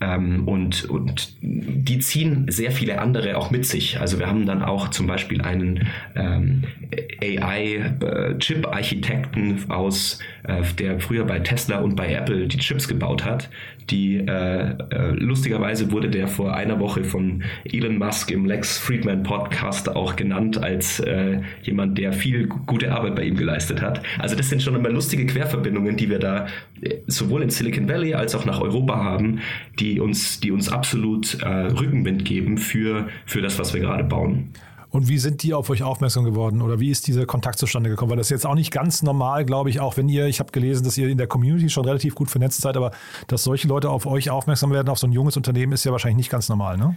Ähm, 0.00 0.47
und, 0.47 0.85
und 0.85 1.37
die 1.43 1.99
ziehen 1.99 2.47
sehr 2.49 2.71
viele 2.71 3.00
andere 3.00 3.37
auch 3.37 3.50
mit 3.50 3.67
sich. 3.67 4.00
Also 4.00 4.19
wir 4.19 4.28
haben 4.28 4.47
dann 4.47 4.62
auch 4.62 4.88
zum 4.88 5.07
Beispiel 5.07 5.43
einen 5.43 5.87
ähm, 6.14 6.64
AI-Chip-Architekten 7.21 9.64
äh, 9.69 9.73
aus, 9.73 10.21
äh, 10.45 10.62
der 10.78 11.00
früher 11.00 11.25
bei 11.25 11.40
Tesla 11.40 11.78
und 11.78 11.97
bei 11.97 12.12
Apple 12.12 12.47
die 12.47 12.59
Chips 12.59 12.87
gebaut 12.87 13.25
hat. 13.25 13.50
Die 13.90 14.16
äh, 14.16 14.75
äh, 14.90 15.11
lustigerweise 15.12 15.90
wurde 15.90 16.11
der 16.11 16.28
vor 16.28 16.54
einer 16.54 16.78
Woche 16.78 17.04
von 17.04 17.42
Elon 17.64 17.99
Musk 17.99 18.30
im 18.30 18.45
Lex 18.45 18.76
Friedman 18.76 19.23
Podcast 19.23 19.88
auch 19.88 20.16
genannt 20.16 20.62
als 20.62 21.00
äh, 21.00 21.40
jemand, 21.62 21.97
der 21.97 22.12
viel 22.12 22.47
gute 22.47 22.92
Arbeit 22.92 23.16
bei 23.16 23.25
ihm 23.25 23.37
geleistet 23.37 23.80
hat. 23.80 24.02
Also 24.18 24.37
das 24.37 24.50
sind 24.50 24.62
schon 24.62 24.75
immer 24.75 24.90
lustige 24.90 25.26
Querverbindungen, 25.26 25.97
die 25.97 26.11
wir 26.11 26.18
da 26.18 26.47
äh, 26.83 26.97
sowohl 27.07 27.42
in 27.42 27.50
Silicon 27.50 27.88
Valley 27.88 28.14
als 28.14 28.35
auch 28.35 28.45
nach 28.45 28.61
Europa 28.61 29.02
haben, 29.02 29.40
die 29.78 30.00
uns, 30.00 30.40
die 30.40 30.50
uns 30.50 30.68
absolut 30.68 31.40
äh, 31.42 31.49
Rückenwind 31.49 32.25
geben 32.25 32.59
für, 32.59 33.09
für 33.25 33.40
das, 33.40 33.59
was 33.59 33.73
wir 33.73 33.80
gerade 33.80 34.04
bauen. 34.04 34.50
Und 34.90 35.09
wie 35.09 35.18
sind 35.18 35.42
die 35.42 35.52
auf 35.52 35.68
euch 35.68 35.83
aufmerksam 35.83 36.25
geworden 36.25 36.62
oder 36.62 36.80
wie 36.80 36.90
ist 36.90 37.07
dieser 37.07 37.26
Kontakt 37.26 37.59
zustande 37.59 37.90
gekommen? 37.90 38.11
Weil 38.11 38.16
das 38.16 38.28
ist 38.28 38.30
jetzt 38.30 38.47
auch 38.47 38.54
nicht 38.54 38.71
ganz 38.71 39.02
normal, 39.02 39.45
glaube 39.45 39.68
ich, 39.68 39.80
auch 39.80 39.97
wenn 39.97 40.09
ihr, 40.09 40.26
ich 40.26 40.40
habe 40.40 40.50
gelesen, 40.50 40.85
dass 40.85 40.97
ihr 40.97 41.09
in 41.09 41.18
der 41.18 41.26
Community 41.26 41.68
schon 41.68 41.85
relativ 41.85 42.14
gut 42.14 42.30
vernetzt 42.30 42.62
seid, 42.62 42.76
aber 42.76 42.92
dass 43.26 43.45
solche 43.45 43.68
Leute 43.68 43.90
auf 43.90 44.07
euch 44.07 44.30
aufmerksam 44.30 44.71
werden, 44.73 44.88
auf 44.88 44.99
so 44.99 45.07
ein 45.07 45.12
junges 45.12 45.37
Unternehmen, 45.37 45.73
ist 45.73 45.85
ja 45.85 45.92
wahrscheinlich 45.92 46.16
nicht 46.16 46.30
ganz 46.30 46.49
normal, 46.49 46.78
ne? 46.78 46.97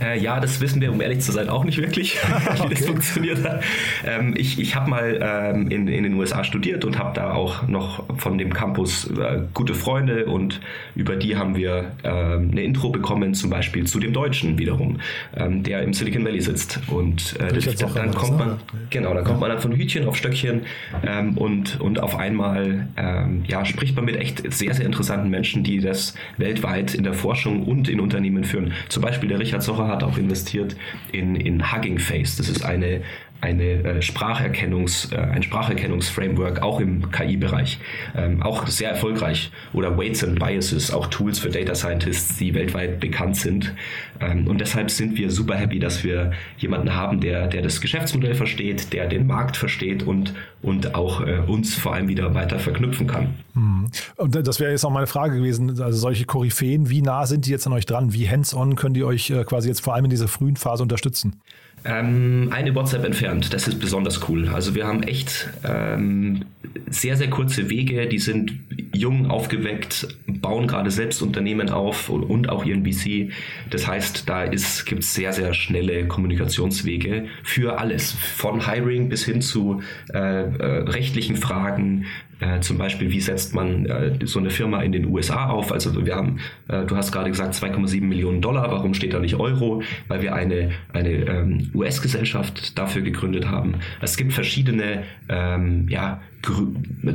Äh, 0.00 0.20
ja, 0.20 0.38
das 0.38 0.60
wissen 0.60 0.80
wir, 0.80 0.92
um 0.92 1.00
ehrlich 1.00 1.20
zu 1.20 1.32
sein, 1.32 1.48
auch 1.48 1.64
nicht 1.64 1.78
wirklich, 1.78 2.16
wie 2.54 2.60
okay. 2.60 2.74
das 2.74 2.86
funktioniert 2.86 3.42
hat. 3.42 3.62
Ähm, 4.04 4.34
ich 4.36 4.58
ich 4.58 4.76
habe 4.76 4.90
mal 4.90 5.18
ähm, 5.22 5.70
in, 5.70 5.88
in 5.88 6.02
den 6.02 6.14
USA 6.14 6.44
studiert 6.44 6.84
und 6.84 6.98
habe 6.98 7.14
da 7.14 7.32
auch 7.32 7.66
noch 7.66 8.04
von 8.18 8.36
dem 8.36 8.52
Campus 8.52 9.10
äh, 9.10 9.42
gute 9.54 9.74
Freunde 9.74 10.26
und 10.26 10.60
über 10.94 11.16
die 11.16 11.36
haben 11.36 11.54
wir 11.56 11.92
äh, 12.02 12.08
eine 12.08 12.62
Intro 12.62 12.90
bekommen, 12.90 13.34
zum 13.34 13.48
Beispiel 13.48 13.86
zu 13.86 13.98
dem 13.98 14.12
Deutschen 14.12 14.58
wiederum, 14.58 15.00
ähm, 15.34 15.62
der 15.62 15.82
im 15.82 15.94
Silicon 15.94 16.24
Valley 16.24 16.40
sitzt 16.40 16.80
und 16.88 17.29
äh, 17.34 17.52
das, 17.52 17.76
dann, 17.76 17.94
dann 17.94 18.14
kommt 18.14 18.38
man, 18.38 18.60
genau, 18.90 19.14
dann 19.14 19.24
kommt 19.24 19.40
man 19.40 19.50
dann 19.50 19.60
von 19.60 19.72
Hütchen 19.72 20.06
auf 20.06 20.16
Stöckchen 20.16 20.62
ähm, 21.06 21.36
und, 21.36 21.80
und 21.80 22.00
auf 22.00 22.16
einmal 22.16 22.88
ähm, 22.96 23.44
ja, 23.46 23.64
spricht 23.64 23.96
man 23.96 24.04
mit 24.04 24.16
echt 24.16 24.52
sehr, 24.52 24.74
sehr 24.74 24.86
interessanten 24.86 25.30
Menschen, 25.30 25.62
die 25.62 25.80
das 25.80 26.14
weltweit 26.36 26.94
in 26.94 27.04
der 27.04 27.14
Forschung 27.14 27.64
und 27.64 27.88
in 27.88 28.00
Unternehmen 28.00 28.44
führen. 28.44 28.72
Zum 28.88 29.02
Beispiel 29.02 29.28
der 29.28 29.38
Richard 29.38 29.62
Socher 29.62 29.88
hat 29.88 30.02
auch 30.02 30.18
investiert 30.18 30.76
in, 31.12 31.36
in 31.36 31.72
Hugging 31.72 31.98
Face. 31.98 32.36
Das 32.36 32.48
ist 32.48 32.64
eine 32.64 33.02
eine 33.40 33.64
äh, 33.64 34.02
Spracherkennungs, 34.02 35.12
äh, 35.12 35.16
ein 35.16 35.42
Spracherkennungsframework 35.42 36.62
auch 36.62 36.80
im 36.80 37.10
KI-Bereich, 37.10 37.78
ähm, 38.16 38.42
auch 38.42 38.66
sehr 38.66 38.90
erfolgreich. 38.90 39.50
Oder 39.72 39.96
Weights 39.96 40.22
and 40.22 40.38
Biases, 40.38 40.92
auch 40.92 41.06
Tools 41.06 41.38
für 41.38 41.48
Data 41.48 41.74
Scientists, 41.74 42.36
die 42.36 42.54
weltweit 42.54 43.00
bekannt 43.00 43.36
sind. 43.36 43.74
Ähm, 44.20 44.46
und 44.46 44.60
deshalb 44.60 44.90
sind 44.90 45.16
wir 45.16 45.30
super 45.30 45.54
happy, 45.56 45.78
dass 45.78 46.04
wir 46.04 46.32
jemanden 46.58 46.94
haben, 46.94 47.20
der, 47.20 47.48
der 47.48 47.62
das 47.62 47.80
Geschäftsmodell 47.80 48.34
versteht, 48.34 48.92
der 48.92 49.08
den 49.08 49.26
Markt 49.26 49.56
versteht 49.56 50.02
und, 50.02 50.34
und 50.60 50.94
auch 50.94 51.26
äh, 51.26 51.38
uns 51.46 51.74
vor 51.74 51.94
allem 51.94 52.08
wieder 52.08 52.34
weiter 52.34 52.58
verknüpfen 52.58 53.06
kann. 53.06 53.34
Mhm. 53.54 53.90
Und 54.16 54.34
das 54.34 54.60
wäre 54.60 54.70
jetzt 54.70 54.84
auch 54.84 54.90
meine 54.90 55.06
Frage 55.06 55.38
gewesen, 55.38 55.80
also 55.80 55.98
solche 55.98 56.26
Koryphäen, 56.26 56.90
wie 56.90 57.02
nah 57.02 57.26
sind 57.26 57.46
die 57.46 57.50
jetzt 57.50 57.66
an 57.66 57.72
euch 57.72 57.86
dran? 57.86 58.12
Wie 58.12 58.28
hands-on 58.28 58.76
können 58.76 58.94
die 58.94 59.04
euch 59.04 59.32
quasi 59.46 59.68
jetzt 59.68 59.80
vor 59.80 59.94
allem 59.94 60.04
in 60.04 60.10
dieser 60.10 60.28
frühen 60.28 60.56
Phase 60.56 60.82
unterstützen? 60.82 61.40
Ähm, 61.84 62.48
eine 62.52 62.74
WhatsApp 62.74 63.04
entfernt, 63.04 63.54
das 63.54 63.66
ist 63.66 63.78
besonders 63.78 64.28
cool. 64.28 64.48
Also 64.48 64.74
wir 64.74 64.86
haben 64.86 65.02
echt 65.02 65.48
ähm, 65.64 66.44
sehr, 66.90 67.16
sehr 67.16 67.30
kurze 67.30 67.70
Wege, 67.70 68.06
die 68.06 68.18
sind 68.18 68.52
jung 68.92 69.30
aufgeweckt, 69.30 70.08
bauen 70.50 70.66
gerade 70.66 70.90
selbst 70.90 71.22
Unternehmen 71.22 71.70
auf 71.70 72.08
und, 72.08 72.48
auch 72.48 72.64
ihren 72.64 72.84
VC. 72.84 73.30
Das 73.70 73.86
heißt, 73.86 74.28
da 74.28 74.46
gibt 74.46 75.04
es 75.04 75.14
sehr, 75.14 75.32
sehr 75.32 75.54
schnelle 75.54 76.08
Kommunikationswege 76.08 77.26
für 77.44 77.78
alles, 77.78 78.10
von 78.10 78.66
Hiring 78.68 79.08
bis 79.08 79.24
hin 79.24 79.42
zu 79.42 79.80
äh, 80.12 80.18
äh, 80.18 80.82
rechtlichen 80.88 81.36
Fragen, 81.36 82.06
äh, 82.40 82.60
zum 82.60 82.78
Beispiel, 82.78 83.10
wie 83.10 83.20
setzt 83.20 83.54
man 83.54 83.86
äh, 83.86 84.18
so 84.24 84.38
eine 84.38 84.50
Firma 84.50 84.82
in 84.82 84.92
den 84.92 85.06
USA 85.06 85.50
auf? 85.50 85.72
Also 85.72 86.04
wir 86.04 86.16
haben, 86.16 86.40
äh, 86.68 86.84
du 86.86 86.96
hast 86.96 87.12
gerade 87.12 87.30
gesagt, 87.30 87.54
2,7 87.54 88.02
Millionen 88.02 88.40
Dollar. 88.40 88.70
Warum 88.70 88.94
steht 88.94 89.12
da 89.12 89.20
nicht 89.20 89.36
Euro? 89.36 89.82
Weil 90.08 90.22
wir 90.22 90.34
eine, 90.34 90.70
eine 90.92 91.10
ähm, 91.10 91.70
US-Gesellschaft 91.74 92.78
dafür 92.78 93.02
gegründet 93.02 93.46
haben. 93.46 93.74
Es 94.00 94.16
gibt 94.16 94.32
verschiedene 94.32 95.04
ähm, 95.28 95.86
ja, 95.88 96.22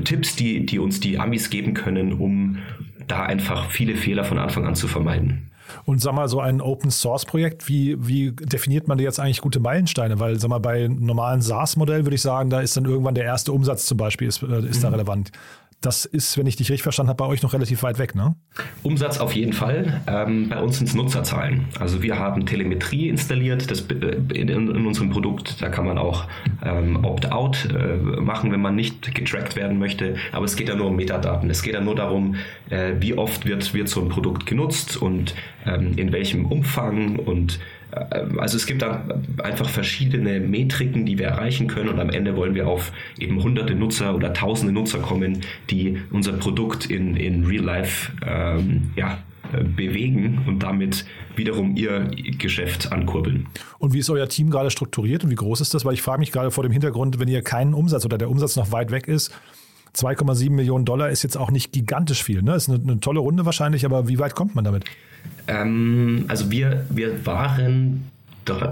Tipps, 0.04 0.36
die, 0.36 0.66
die 0.66 0.78
uns 0.78 1.00
die 1.00 1.18
Amis 1.18 1.50
geben 1.50 1.74
können, 1.74 2.14
um 2.14 2.60
da 3.08 3.24
einfach 3.24 3.70
viele 3.70 3.96
Fehler 3.96 4.24
von 4.24 4.38
Anfang 4.38 4.66
an 4.66 4.76
zu 4.76 4.88
vermeiden. 4.88 5.52
Und 5.86 6.02
sag 6.02 6.14
mal, 6.14 6.28
so 6.28 6.40
ein 6.40 6.62
Open 6.62 6.92
Source 6.92 7.26
Projekt, 7.26 7.68
wie, 7.68 7.96
wie 8.08 8.32
definiert 8.32 8.88
man 8.88 8.98
da 8.98 9.04
jetzt 9.04 9.20
eigentlich 9.20 9.42
gute 9.42 9.60
Meilensteine? 9.60 10.20
Weil, 10.20 10.40
sag 10.40 10.50
mal, 10.50 10.60
bei 10.60 10.88
normalen 10.88 11.42
SaaS-Modell 11.42 12.06
würde 12.06 12.16
ich 12.16 12.22
sagen, 12.22 12.50
da 12.50 12.62
ist 12.62 12.78
dann 12.78 12.86
irgendwann 12.86 13.16
der 13.16 13.26
erste 13.26 13.52
Umsatz 13.52 13.86
zum 13.86 13.98
Beispiel, 13.98 14.28
ist, 14.28 14.44
äh, 14.44 14.60
ist 14.68 14.78
mhm. 14.78 14.82
da 14.84 14.90
relevant. 14.90 15.32
Das 15.86 16.04
ist, 16.04 16.36
wenn 16.36 16.48
ich 16.48 16.56
dich 16.56 16.72
richtig 16.72 16.82
verstanden 16.82 17.10
habe, 17.10 17.18
bei 17.18 17.28
euch 17.28 17.44
noch 17.44 17.54
relativ 17.54 17.84
weit 17.84 18.00
weg, 18.00 18.16
ne? 18.16 18.36
Umsatz 18.82 19.20
auf 19.20 19.34
jeden 19.34 19.54
Fall. 19.54 20.02
Ähm, 20.08 20.50
bei 20.50 20.60
uns 20.60 20.80
sind 20.80 20.88
es 20.88 20.96
Nutzerzahlen. 20.96 21.66
Also 21.80 22.02
wir 22.02 22.18
haben 22.18 22.48
Telemetrie 22.48 23.08
installiert 23.08 23.70
das, 23.70 23.82
äh, 23.82 24.18
in, 24.34 24.50
in, 24.50 24.88
unserem 24.88 25.12
Produkt. 25.12 25.62
Da 25.62 25.70
kann 25.70 25.86
man 25.86 26.00
auch 26.00 26.26
ähm, 26.64 27.06
Opt-out 27.06 27.68
äh, 27.72 27.98
machen, 28.20 28.52
wenn 28.52 28.62
man 28.62 28.76
nicht 28.76 29.14
getrackt 29.14 29.56
werden 29.56 29.78
möchte. 29.78 30.16
Aber 30.32 30.46
es 30.46 30.56
geht 30.56 30.70
ja 30.70 30.76
nur 30.76 30.88
um 30.88 30.96
Metadaten. 30.96 31.52
Es 31.52 31.62
geht 31.62 31.76
ja 31.76 31.82
nur 31.82 31.94
darum, 31.94 32.36
äh, 32.72 32.94
wie 33.00 33.14
oft 33.14 33.46
wird, 33.46 33.72
wird 33.76 33.88
so 33.88 34.02
ein 34.02 34.10
Produkt 34.10 34.48
genutzt 34.48 34.98
und 34.98 35.36
ähm, 35.68 35.94
in 35.98 36.12
welchem 36.12 36.46
Umfang 36.46 37.20
und 37.20 37.60
also 38.38 38.58
es 38.58 38.66
gibt 38.66 38.82
da 38.82 39.06
einfach 39.44 39.70
verschiedene 39.70 40.40
Metriken, 40.40 41.06
die 41.06 41.18
wir 41.18 41.28
erreichen 41.28 41.68
können 41.68 41.90
und 41.90 42.00
am 42.00 42.10
Ende 42.10 42.36
wollen 42.36 42.56
wir 42.56 42.68
auf 42.68 42.92
eben 43.20 43.42
hunderte 43.42 43.76
Nutzer 43.76 44.16
oder 44.16 44.34
tausende 44.34 44.74
Nutzer 44.74 45.00
kommen, 45.00 45.42
die 45.70 45.98
unser 46.12 46.34
Produkt 46.34 46.86
in, 46.86 47.16
in 47.16 47.46
Real 47.46 47.64
Life 47.64 48.12
ähm, 48.26 48.92
ja, 48.96 49.20
äh, 49.54 49.64
bewegen 49.64 50.42
und 50.48 50.60
damit 50.60 51.06
wiederum 51.36 51.76
ihr 51.76 52.12
Geschäft 52.38 52.92
ankurbeln. 52.92 53.48
Und 53.80 53.94
wie 53.94 54.00
ist 54.00 54.10
euer 54.10 54.28
Team 54.28 54.50
gerade 54.50 54.72
strukturiert 54.72 55.24
und 55.24 55.30
wie 55.30 55.36
groß 55.36 55.62
ist 55.62 55.74
das? 55.74 55.86
Weil 55.86 55.94
ich 55.94 56.02
frage 56.02 56.20
mich 56.20 56.32
gerade 56.32 56.52
vor 56.52 56.64
dem 56.64 56.72
Hintergrund, 56.72 57.20
wenn 57.20 57.28
ihr 57.28 57.42
keinen 57.42 57.74
Umsatz 57.74 58.06
oder 58.06 58.18
der 58.18 58.30
Umsatz 58.30 58.56
noch 58.56 58.72
weit 58.72 58.92
weg 58.92 59.08
ist, 59.08 59.32
2,7 59.96 60.52
Millionen 60.52 60.86
Dollar 60.86 61.10
ist 61.10 61.24
jetzt 61.24 61.38
auch 61.38 61.52
nicht 61.52 61.72
gigantisch 61.72 62.24
viel. 62.24 62.42
Ne? 62.42 62.56
Ist 62.56 62.70
eine, 62.70 62.80
eine 62.82 63.00
tolle 63.00 63.20
Runde 63.20 63.46
wahrscheinlich, 63.46 63.86
aber 63.86 64.08
wie 64.08 64.20
weit 64.20 64.36
kommt 64.36 64.56
man 64.56 64.64
damit? 64.64 64.84
Ähm, 65.48 66.26
also 66.28 66.52
wir, 66.52 66.86
wir 66.90 67.26
waren 67.26 68.12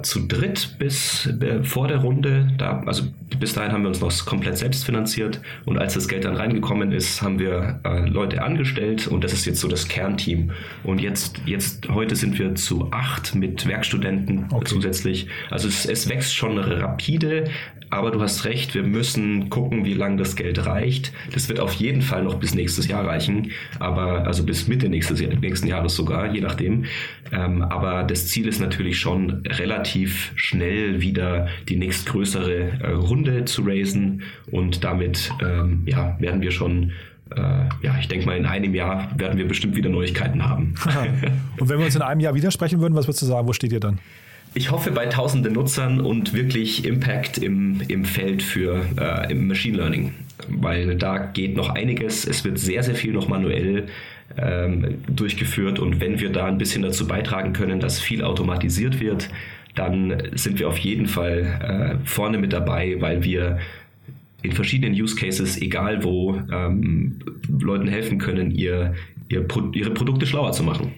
zu 0.04 0.28
dritt 0.28 0.76
bis 0.78 1.26
äh, 1.26 1.64
vor 1.64 1.88
der 1.88 1.98
Runde. 1.98 2.48
Da, 2.58 2.84
also 2.86 3.06
bis 3.40 3.54
dahin 3.54 3.72
haben 3.72 3.82
wir 3.82 3.88
uns 3.88 4.02
noch 4.02 4.26
komplett 4.26 4.58
selbst 4.58 4.86
finanziert 4.86 5.42
und 5.66 5.80
als 5.80 5.96
das 5.96 6.08
Geld 6.08 6.26
dann 6.26 6.36
reingekommen 6.36 6.92
ist, 6.92 7.22
haben 7.22 7.40
wir 7.40 7.80
äh, 7.84 8.08
Leute 8.08 8.44
angestellt 8.44 9.08
und 9.08 9.24
das 9.24 9.34
ist 9.34 9.46
jetzt 9.46 9.60
so 9.60 9.68
das 9.68 9.88
Kernteam. 9.88 10.52
Und 10.84 11.02
jetzt, 11.02 11.42
jetzt 11.46 11.90
heute 11.90 12.16
sind 12.16 12.38
wir 12.38 12.54
zu 12.56 12.92
acht 12.92 13.34
mit 13.34 13.66
Werkstudenten 13.68 14.46
okay. 14.52 14.66
zusätzlich. 14.66 15.28
Also 15.50 15.68
es, 15.68 15.86
es 15.86 16.08
wächst 16.08 16.36
schon 16.36 16.60
rapide, 16.60 17.46
aber 17.94 18.12
du 18.12 18.22
hast 18.22 18.46
recht, 18.46 18.74
wir 18.76 18.84
müssen 18.84 19.50
gucken, 19.50 19.86
wie 19.86 19.94
lange 19.94 20.18
das 20.18 20.36
Geld 20.36 20.66
reicht. 20.66 21.14
Das 21.34 21.48
wird 21.50 21.60
auf 21.60 21.74
jeden 21.74 22.02
Fall 22.02 22.24
noch 22.24 22.36
bis 22.36 22.56
nächstes 22.56 22.88
Jahr 22.88 23.06
reichen, 23.06 23.52
aber 23.80 24.26
also 24.26 24.44
bis 24.44 24.68
Mitte 24.68 24.90
nächstes, 24.90 25.22
nächsten 25.22 25.68
Jahres 25.68 25.96
sogar, 25.96 26.34
je 26.34 26.42
nachdem. 26.42 26.86
Ähm, 27.32 27.62
aber 27.62 28.04
das 28.04 28.28
Ziel 28.28 28.48
ist 28.48 28.60
natürlich 28.60 29.00
schon 29.00 29.44
relativ 29.48 30.32
schnell 30.36 31.02
wieder 31.02 31.48
die 31.70 31.76
nächstgrößere 31.76 32.80
äh, 32.82 32.92
Runde 32.92 33.46
zu 33.46 33.64
raisen 33.64 34.24
und 34.52 34.84
damit 34.84 35.32
ähm, 35.42 35.84
ja, 35.86 36.18
werden 36.20 36.42
wir 36.42 36.52
schon 36.52 36.92
äh, 37.36 37.42
ja, 37.82 37.98
ich 38.00 38.08
denke 38.08 38.26
mal, 38.26 38.38
in 38.38 38.46
einem 38.46 38.76
Jahr 38.76 39.10
werden 39.18 39.38
wir 39.38 39.48
bestimmt 39.48 39.76
wieder 39.76 39.90
Neuigkeiten 39.90 40.48
haben. 40.48 40.76
und 41.60 41.70
wenn 41.70 41.80
wir 41.80 41.86
uns 41.86 41.96
in 41.96 42.02
einem 42.02 42.20
Jahr 42.20 42.36
widersprechen 42.36 42.80
würden, 42.80 42.96
was 42.96 43.08
würdest 43.08 43.24
du 43.24 43.26
sagen, 43.26 43.48
wo 43.48 43.54
steht 43.54 43.72
ihr 43.72 43.80
dann? 43.80 44.00
Ich 44.56 44.70
hoffe 44.70 44.92
bei 44.92 45.08
tausenden 45.08 45.54
Nutzern 45.54 46.00
und 46.00 46.34
wirklich 46.34 46.86
Impact 46.86 47.40
im, 47.40 47.82
im 47.88 48.06
Feld 48.06 48.44
für 48.44 48.86
äh, 49.00 49.32
im 49.32 49.48
Machine 49.48 49.78
Learning, 49.78 50.14
weil 50.48 50.96
da 50.96 51.18
geht 51.18 51.58
noch 51.58 51.70
einiges. 51.70 52.28
Es 52.28 52.46
wird 52.46 52.60
sehr, 52.60 52.84
sehr 52.84 52.94
viel 52.94 53.14
noch 53.14 53.28
manuell 53.28 53.88
ähm, 54.38 55.00
durchgeführt 55.08 55.80
und 55.80 56.00
wenn 56.00 56.20
wir 56.20 56.32
da 56.32 56.46
ein 56.46 56.60
bisschen 56.60 56.84
dazu 56.84 57.08
beitragen 57.08 57.54
können, 57.54 57.80
dass 57.80 58.00
viel 58.00 58.24
automatisiert 58.24 59.00
wird, 59.00 59.30
dann 59.74 60.22
sind 60.34 60.60
wir 60.60 60.68
auf 60.68 60.78
jeden 60.78 61.08
Fall 61.08 62.00
äh, 62.04 62.08
vorne 62.08 62.38
mit 62.38 62.54
dabei, 62.54 62.98
weil 63.00 63.24
wir 63.24 63.58
in 64.44 64.52
verschiedenen 64.52 64.94
Use 64.94 65.16
Cases, 65.16 65.60
egal 65.60 66.04
wo, 66.04 66.40
ähm, 66.52 67.18
Leuten 67.60 67.88
helfen 67.88 68.20
können, 68.20 68.52
ihr, 68.52 68.94
ihr 69.30 69.48
Pro 69.48 69.72
ihre 69.72 69.92
Produkte 69.92 70.28
schlauer 70.28 70.52
zu 70.52 70.64
machen. 70.64 70.92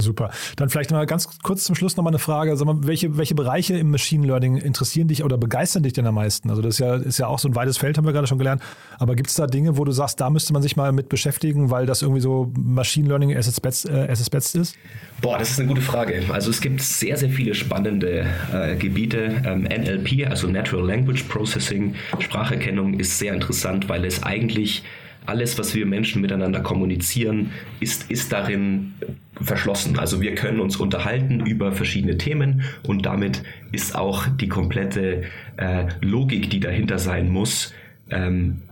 Super. 0.00 0.30
Dann 0.56 0.68
vielleicht 0.68 0.90
mal 0.92 1.06
ganz 1.06 1.28
kurz 1.42 1.64
zum 1.64 1.74
Schluss 1.74 1.96
nochmal 1.96 2.12
eine 2.12 2.20
Frage. 2.20 2.56
Sag 2.56 2.66
mal, 2.66 2.76
welche, 2.82 3.16
welche 3.16 3.34
Bereiche 3.34 3.76
im 3.76 3.90
Machine 3.90 4.26
Learning 4.26 4.56
interessieren 4.56 5.08
dich 5.08 5.24
oder 5.24 5.36
begeistern 5.36 5.82
dich 5.82 5.92
denn 5.92 6.06
am 6.06 6.14
meisten? 6.14 6.50
Also 6.50 6.62
das 6.62 6.74
ist 6.74 6.78
ja, 6.78 6.94
ist 6.96 7.18
ja 7.18 7.26
auch 7.26 7.40
so 7.40 7.48
ein 7.48 7.54
weites 7.56 7.78
Feld, 7.78 7.98
haben 7.98 8.06
wir 8.06 8.12
gerade 8.12 8.28
schon 8.28 8.38
gelernt. 8.38 8.62
Aber 8.98 9.16
gibt 9.16 9.28
es 9.28 9.34
da 9.34 9.46
Dinge, 9.46 9.76
wo 9.76 9.84
du 9.84 9.90
sagst, 9.90 10.20
da 10.20 10.30
müsste 10.30 10.52
man 10.52 10.62
sich 10.62 10.76
mal 10.76 10.92
mit 10.92 11.08
beschäftigen, 11.08 11.70
weil 11.70 11.86
das 11.86 12.02
irgendwie 12.02 12.20
so 12.20 12.52
Machine 12.56 13.08
Learning 13.08 13.36
as 13.36 13.48
its 13.48 13.60
best, 13.60 13.88
äh, 13.88 14.06
as 14.08 14.20
its 14.20 14.30
best 14.30 14.54
ist? 14.54 14.76
Boah, 15.20 15.38
das 15.38 15.50
ist 15.50 15.58
eine 15.58 15.68
gute 15.68 15.80
Frage. 15.80 16.22
Also 16.32 16.50
es 16.50 16.60
gibt 16.60 16.80
sehr, 16.80 17.16
sehr 17.16 17.30
viele 17.30 17.54
spannende 17.54 18.26
äh, 18.52 18.76
Gebiete. 18.76 19.42
Ähm, 19.44 19.62
NLP, 19.62 20.28
also 20.28 20.46
Natural 20.46 20.86
Language 20.86 21.24
Processing, 21.24 21.94
Spracherkennung 22.20 22.94
ist 23.00 23.18
sehr 23.18 23.34
interessant, 23.34 23.88
weil 23.88 24.04
es 24.04 24.22
eigentlich 24.22 24.84
alles, 25.28 25.58
was 25.58 25.74
wir 25.74 25.86
Menschen 25.86 26.22
miteinander 26.22 26.60
kommunizieren, 26.60 27.50
ist, 27.80 28.10
ist 28.10 28.32
darin 28.32 28.94
verschlossen. 29.40 29.98
Also 29.98 30.20
wir 30.20 30.34
können 30.34 30.60
uns 30.60 30.76
unterhalten 30.76 31.46
über 31.46 31.72
verschiedene 31.72 32.16
Themen 32.16 32.62
und 32.82 33.06
damit 33.06 33.42
ist 33.70 33.94
auch 33.94 34.26
die 34.26 34.48
komplette 34.48 35.24
äh, 35.56 35.86
Logik, 36.00 36.50
die 36.50 36.60
dahinter 36.60 36.98
sein 36.98 37.28
muss, 37.28 37.74
ähm, 38.10 38.62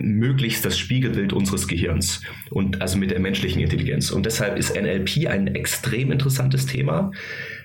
möglichst 0.00 0.64
das 0.64 0.76
Spiegelbild 0.78 1.32
unseres 1.32 1.68
Gehirns 1.68 2.22
und 2.50 2.82
also 2.82 2.98
mit 2.98 3.10
der 3.10 3.20
menschlichen 3.20 3.62
Intelligenz. 3.62 4.10
Und 4.10 4.26
deshalb 4.26 4.58
ist 4.58 4.74
NLP 4.74 5.28
ein 5.28 5.46
extrem 5.46 6.10
interessantes 6.10 6.66
Thema 6.66 7.12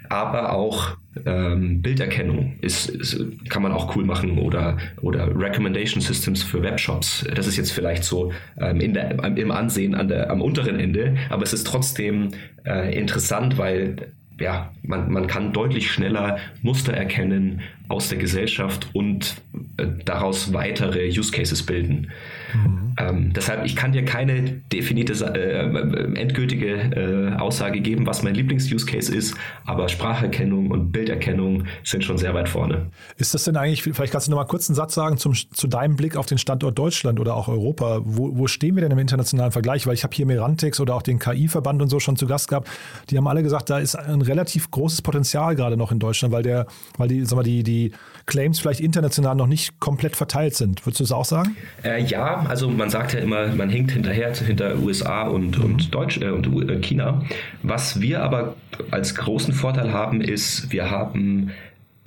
aber 0.09 0.53
auch 0.53 0.97
ähm, 1.25 1.81
Bilderkennung 1.81 2.57
ist, 2.61 2.89
ist, 2.89 3.49
kann 3.49 3.61
man 3.61 3.71
auch 3.71 3.95
cool 3.95 4.03
machen 4.03 4.37
oder, 4.37 4.77
oder 5.01 5.27
Recommendation 5.27 6.01
Systems 6.01 6.43
für 6.43 6.61
Webshops. 6.61 7.25
Das 7.35 7.47
ist 7.47 7.57
jetzt 7.57 7.71
vielleicht 7.71 8.03
so 8.03 8.31
ähm, 8.59 8.79
in 8.79 8.93
der, 8.93 9.11
im 9.23 9.51
Ansehen 9.51 9.95
an 9.95 10.07
der, 10.07 10.29
am 10.29 10.41
unteren 10.41 10.79
Ende, 10.79 11.15
aber 11.29 11.43
es 11.43 11.53
ist 11.53 11.67
trotzdem 11.67 12.29
äh, 12.65 12.97
interessant, 12.97 13.57
weil 13.57 14.13
ja, 14.39 14.71
man, 14.81 15.11
man 15.11 15.27
kann 15.27 15.53
deutlich 15.53 15.91
schneller 15.91 16.39
Muster 16.61 16.93
erkennen 16.93 17.61
aus 17.87 18.09
der 18.09 18.17
Gesellschaft 18.17 18.89
und 18.93 19.35
äh, 19.77 19.85
daraus 20.05 20.53
weitere 20.53 21.07
Use 21.07 21.31
Cases 21.31 21.63
bilden. 21.63 22.11
Mhm. 22.53 22.95
Ähm, 22.97 23.33
deshalb, 23.33 23.65
ich 23.65 23.75
kann 23.75 23.91
dir 23.91 24.05
keine 24.05 24.43
definierte, 24.71 25.13
äh, 25.33 26.19
endgültige 26.19 27.33
äh, 27.35 27.39
Aussage 27.39 27.81
geben, 27.81 28.05
was 28.05 28.23
mein 28.23 28.35
Lieblings-Use-Case 28.35 29.13
ist, 29.13 29.35
aber 29.65 29.89
Spracherkennung 29.89 30.71
und 30.71 30.91
Bilderkennung 30.91 31.63
sind 31.83 32.03
schon 32.03 32.17
sehr 32.17 32.33
weit 32.33 32.49
vorne. 32.49 32.87
Ist 33.17 33.33
das 33.33 33.43
denn 33.43 33.57
eigentlich, 33.57 33.83
vielleicht 33.83 34.11
kannst 34.11 34.27
du 34.27 34.31
noch 34.31 34.37
mal 34.37 34.45
kurz 34.45 34.69
einen 34.69 34.75
Satz 34.75 34.93
sagen 34.93 35.17
zum, 35.17 35.33
zu 35.33 35.67
deinem 35.67 35.95
Blick 35.95 36.15
auf 36.15 36.25
den 36.25 36.37
Standort 36.37 36.77
Deutschland 36.77 37.19
oder 37.19 37.35
auch 37.35 37.47
Europa. 37.47 38.01
Wo, 38.03 38.37
wo 38.37 38.47
stehen 38.47 38.75
wir 38.75 38.81
denn 38.81 38.91
im 38.91 38.99
internationalen 38.99 39.51
Vergleich? 39.51 39.87
Weil 39.87 39.93
ich 39.93 40.03
habe 40.03 40.15
hier 40.15 40.25
Merantix 40.25 40.79
oder 40.79 40.95
auch 40.95 41.01
den 41.01 41.19
KI-Verband 41.19 41.81
und 41.81 41.89
so 41.89 41.99
schon 41.99 42.15
zu 42.15 42.27
Gast 42.27 42.47
gehabt. 42.47 42.69
Die 43.09 43.17
haben 43.17 43.27
alle 43.27 43.43
gesagt, 43.43 43.69
da 43.69 43.79
ist 43.79 43.95
ein 43.95 44.21
relativ 44.21 44.71
großes 44.71 45.01
Potenzial 45.01 45.55
gerade 45.55 45.77
noch 45.77 45.91
in 45.91 45.99
Deutschland, 45.99 46.33
weil 46.33 46.43
der, 46.43 46.67
weil 46.97 47.07
die, 47.07 47.25
sag 47.25 47.35
mal, 47.35 47.43
die, 47.43 47.63
die 47.63 47.91
Claims 48.25 48.59
vielleicht 48.59 48.79
international 48.79 49.35
noch 49.35 49.47
nicht 49.47 49.79
komplett 49.79 50.15
verteilt 50.15 50.55
sind. 50.55 50.85
Würdest 50.85 50.99
du 50.99 51.03
das 51.03 51.11
auch 51.11 51.25
sagen? 51.25 51.55
Äh, 51.83 52.03
ja, 52.03 52.42
also 52.47 52.69
man 52.69 52.89
sagt 52.89 53.13
ja 53.13 53.19
immer, 53.19 53.47
man 53.47 53.69
hinkt 53.69 53.91
hinterher 53.91 54.34
hinter 54.34 54.77
USA 54.79 55.23
und, 55.23 55.58
mhm. 55.58 55.65
und, 55.65 55.93
Deutsch, 55.93 56.17
äh, 56.19 56.29
und 56.29 56.69
äh, 56.69 56.79
China. 56.79 57.21
Was 57.62 58.01
wir 58.01 58.21
aber 58.21 58.56
als 58.91 59.15
großen 59.15 59.53
Vorteil 59.53 59.91
haben, 59.91 60.21
ist, 60.21 60.71
wir 60.71 60.89
haben 60.89 61.51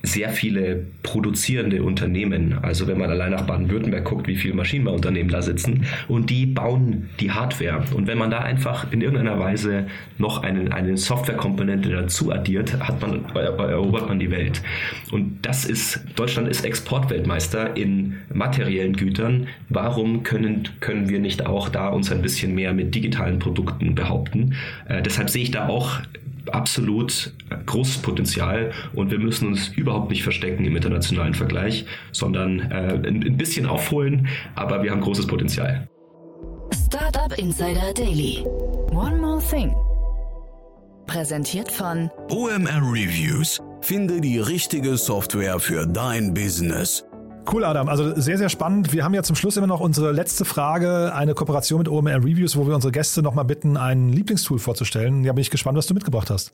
sehr 0.06 0.30
viele 0.30 0.86
produzierende 1.02 1.82
Unternehmen. 1.82 2.58
Also 2.62 2.86
wenn 2.86 2.98
man 2.98 3.10
allein 3.10 3.32
nach 3.32 3.42
Baden-Württemberg 3.42 4.04
guckt, 4.04 4.28
wie 4.28 4.36
viele 4.36 4.54
Maschinenbauunternehmen 4.54 5.30
da 5.30 5.42
sitzen 5.42 5.84
und 6.08 6.30
die 6.30 6.46
bauen 6.46 7.10
die 7.20 7.32
Hardware. 7.32 7.82
Und 7.94 8.06
wenn 8.06 8.16
man 8.16 8.30
da 8.30 8.38
einfach 8.38 8.92
in 8.92 9.00
irgendeiner 9.00 9.38
Weise 9.38 9.86
noch 10.18 10.42
einen, 10.42 10.72
eine 10.72 10.96
Softwarekomponente 10.96 11.90
dazu 11.90 12.32
addiert, 12.32 12.78
hat 12.80 13.00
man, 13.00 13.24
erobert 13.34 14.08
man 14.08 14.20
die 14.20 14.30
Welt. 14.30 14.62
Und 15.10 15.38
das 15.42 15.64
ist, 15.64 16.00
Deutschland 16.14 16.48
ist 16.48 16.64
Exportweltmeister 16.64 17.76
in 17.76 18.14
materiellen 18.32 18.94
Gütern. 18.94 19.48
Warum 19.68 20.22
können, 20.22 20.68
können 20.80 21.08
wir 21.08 21.18
nicht 21.18 21.46
auch 21.46 21.68
da 21.68 21.88
uns 21.88 22.12
ein 22.12 22.22
bisschen 22.22 22.54
mehr 22.54 22.72
mit 22.72 22.94
digitalen 22.94 23.40
Produkten 23.40 23.94
behaupten? 23.94 24.54
Äh, 24.88 25.02
deshalb 25.02 25.30
sehe 25.30 25.42
ich 25.42 25.50
da 25.50 25.68
auch 25.68 26.00
absolut 26.52 27.32
großes 27.66 27.98
Potenzial 27.98 28.72
und 28.94 29.10
wir 29.10 29.18
müssen 29.18 29.48
uns 29.48 29.68
überhaupt 29.68 30.10
nicht 30.10 30.22
verstecken 30.22 30.64
im 30.64 30.76
internationalen 30.76 31.34
Vergleich, 31.34 31.86
sondern 32.12 32.60
äh, 32.60 33.00
ein, 33.06 33.22
ein 33.24 33.36
bisschen 33.36 33.66
aufholen, 33.66 34.28
aber 34.54 34.82
wir 34.82 34.90
haben 34.90 35.00
großes 35.00 35.26
Potenzial. 35.26 35.88
Startup 36.86 37.36
Insider 37.38 37.92
Daily. 37.94 38.44
One 38.90 39.18
more 39.18 39.42
thing. 39.50 39.74
Präsentiert 41.06 41.70
von 41.70 42.10
OMR 42.30 42.82
Reviews. 42.82 43.60
Finde 43.80 44.20
die 44.20 44.38
richtige 44.38 44.96
Software 44.96 45.60
für 45.60 45.86
dein 45.86 46.34
Business. 46.34 47.04
Cool, 47.50 47.64
Adam. 47.64 47.88
Also 47.88 48.18
sehr, 48.20 48.38
sehr 48.38 48.48
spannend. 48.48 48.92
Wir 48.92 49.04
haben 49.04 49.14
ja 49.14 49.22
zum 49.22 49.36
Schluss 49.36 49.56
immer 49.56 49.66
noch 49.66 49.80
unsere 49.80 50.12
letzte 50.12 50.44
Frage, 50.44 51.14
eine 51.14 51.34
Kooperation 51.34 51.78
mit 51.78 51.88
OMR 51.88 52.16
Reviews, 52.16 52.56
wo 52.56 52.66
wir 52.66 52.74
unsere 52.74 52.92
Gäste 52.92 53.22
nochmal 53.22 53.44
bitten, 53.44 53.76
ein 53.76 54.08
Lieblingstool 54.08 54.58
vorzustellen. 54.58 55.22
Ja, 55.24 55.32
bin 55.32 55.42
ich 55.42 55.50
gespannt, 55.50 55.78
was 55.78 55.86
du 55.86 55.94
mitgebracht 55.94 56.30
hast. 56.30 56.52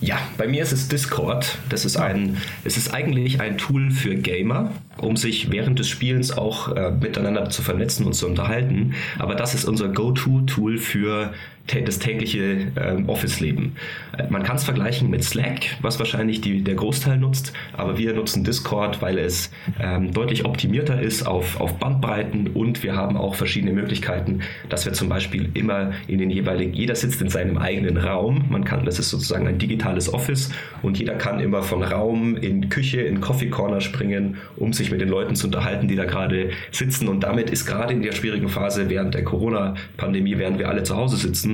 Ja, 0.00 0.18
bei 0.36 0.48
mir 0.48 0.62
ist 0.62 0.72
es 0.72 0.88
Discord. 0.88 1.58
Das 1.68 1.84
ist 1.84 1.96
ein, 1.96 2.38
es 2.64 2.76
ist 2.76 2.92
eigentlich 2.92 3.40
ein 3.40 3.56
Tool 3.56 3.92
für 3.92 4.16
Gamer, 4.16 4.72
um 4.98 5.16
sich 5.16 5.52
während 5.52 5.78
des 5.78 5.88
Spielens 5.88 6.36
auch 6.36 6.74
äh, 6.74 6.90
miteinander 6.90 7.50
zu 7.50 7.62
vernetzen 7.62 8.04
und 8.06 8.14
zu 8.14 8.26
unterhalten. 8.26 8.94
Aber 9.20 9.36
das 9.36 9.54
ist 9.54 9.64
unser 9.64 9.88
Go-To-Tool 9.88 10.78
für 10.78 11.32
das 11.66 11.98
tägliche 11.98 12.72
ähm, 12.76 13.08
Office-Leben. 13.08 13.76
Äh, 14.18 14.24
man 14.28 14.42
kann 14.42 14.56
es 14.56 14.64
vergleichen 14.64 15.08
mit 15.10 15.24
Slack, 15.24 15.60
was 15.80 15.98
wahrscheinlich 15.98 16.40
die, 16.40 16.62
der 16.62 16.74
Großteil 16.74 17.18
nutzt, 17.18 17.52
aber 17.72 17.98
wir 17.98 18.12
nutzen 18.14 18.44
Discord, 18.44 19.00
weil 19.00 19.18
es 19.18 19.50
ähm, 19.80 20.12
deutlich 20.12 20.44
optimierter 20.44 21.00
ist 21.00 21.26
auf, 21.26 21.60
auf 21.60 21.78
Bandbreiten 21.78 22.48
und 22.48 22.82
wir 22.82 22.94
haben 22.94 23.16
auch 23.16 23.34
verschiedene 23.34 23.72
Möglichkeiten, 23.72 24.40
dass 24.68 24.84
wir 24.84 24.92
zum 24.92 25.08
Beispiel 25.08 25.50
immer 25.54 25.92
in 26.08 26.18
den 26.18 26.30
jeweiligen, 26.30 26.74
jeder 26.74 26.94
sitzt 26.94 27.22
in 27.22 27.28
seinem 27.28 27.56
eigenen 27.56 27.96
Raum, 27.96 28.44
man 28.50 28.64
kann, 28.64 28.84
das 28.84 28.98
ist 28.98 29.10
sozusagen 29.10 29.46
ein 29.46 29.58
digitales 29.58 30.12
Office 30.12 30.50
und 30.82 30.98
jeder 30.98 31.14
kann 31.14 31.40
immer 31.40 31.62
von 31.62 31.82
Raum 31.82 32.36
in 32.36 32.68
Küche, 32.68 33.00
in 33.00 33.20
Coffee 33.20 33.48
Corner 33.48 33.80
springen, 33.80 34.38
um 34.56 34.72
sich 34.72 34.90
mit 34.90 35.00
den 35.00 35.08
Leuten 35.08 35.36
zu 35.36 35.46
unterhalten, 35.46 35.88
die 35.88 35.96
da 35.96 36.04
gerade 36.04 36.50
sitzen 36.70 37.08
und 37.08 37.20
damit 37.20 37.50
ist 37.50 37.66
gerade 37.66 37.92
in 37.94 38.02
der 38.02 38.12
schwierigen 38.12 38.48
Phase 38.48 38.90
während 38.90 39.14
der 39.14 39.24
Corona-Pandemie, 39.24 40.38
während 40.38 40.58
wir 40.58 40.68
alle 40.68 40.82
zu 40.82 40.96
Hause 40.96 41.16
sitzen, 41.16 41.51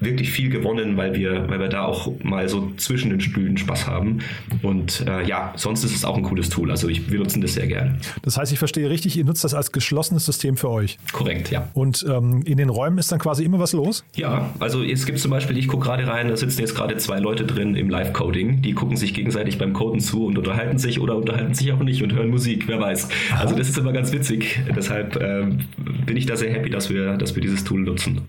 wirklich 0.00 0.30
viel 0.30 0.50
gewonnen, 0.50 0.96
weil 0.96 1.14
wir, 1.14 1.48
weil 1.48 1.60
wir 1.60 1.68
da 1.68 1.84
auch 1.84 2.12
mal 2.22 2.48
so 2.48 2.72
zwischen 2.76 3.10
den 3.10 3.20
Stühlen 3.20 3.56
Spaß 3.56 3.86
haben. 3.86 4.20
Und 4.62 5.04
äh, 5.06 5.26
ja, 5.26 5.52
sonst 5.56 5.84
ist 5.84 5.94
es 5.94 6.04
auch 6.04 6.16
ein 6.16 6.22
cooles 6.22 6.48
Tool. 6.48 6.70
Also 6.70 6.88
ich, 6.88 7.10
wir 7.10 7.18
nutzen 7.18 7.40
das 7.40 7.54
sehr 7.54 7.66
gerne. 7.66 7.98
Das 8.22 8.36
heißt, 8.36 8.52
ich 8.52 8.58
verstehe 8.58 8.88
richtig, 8.88 9.16
ihr 9.16 9.24
nutzt 9.24 9.44
das 9.44 9.54
als 9.54 9.72
geschlossenes 9.72 10.24
System 10.24 10.56
für 10.56 10.70
euch. 10.70 10.98
Korrekt, 11.12 11.50
ja. 11.50 11.68
Und 11.74 12.04
ähm, 12.08 12.42
in 12.44 12.58
den 12.58 12.68
Räumen 12.68 12.98
ist 12.98 13.12
dann 13.12 13.18
quasi 13.18 13.44
immer 13.44 13.58
was 13.58 13.72
los? 13.72 14.04
Ja, 14.16 14.50
also 14.58 14.82
es 14.82 15.06
gibt 15.06 15.18
zum 15.18 15.30
Beispiel, 15.30 15.56
ich 15.58 15.68
gucke 15.68 15.86
gerade 15.86 16.06
rein, 16.06 16.28
da 16.28 16.36
sitzen 16.36 16.60
jetzt 16.60 16.74
gerade 16.74 16.96
zwei 16.96 17.18
Leute 17.18 17.44
drin 17.44 17.74
im 17.74 17.90
Live-Coding, 17.90 18.62
die 18.62 18.72
gucken 18.72 18.96
sich 18.96 19.14
gegenseitig 19.14 19.58
beim 19.58 19.72
Coden 19.72 20.00
zu 20.00 20.26
und 20.26 20.38
unterhalten 20.38 20.78
sich 20.78 21.00
oder 21.00 21.16
unterhalten 21.16 21.54
sich 21.54 21.72
auch 21.72 21.80
nicht 21.80 22.02
und 22.02 22.12
hören 22.12 22.30
Musik, 22.30 22.64
wer 22.66 22.80
weiß. 22.80 23.08
Also 23.38 23.54
das 23.54 23.68
ist 23.68 23.78
immer 23.78 23.92
ganz 23.92 24.12
witzig. 24.12 24.60
Deshalb 24.74 25.20
ähm, 25.20 25.60
bin 26.06 26.16
ich 26.16 26.26
da 26.26 26.36
sehr 26.36 26.52
happy, 26.52 26.70
dass 26.70 26.90
wir, 26.90 27.16
dass 27.16 27.34
wir 27.34 27.42
dieses 27.42 27.64
Tool 27.64 27.80
nutzen. 27.80 28.22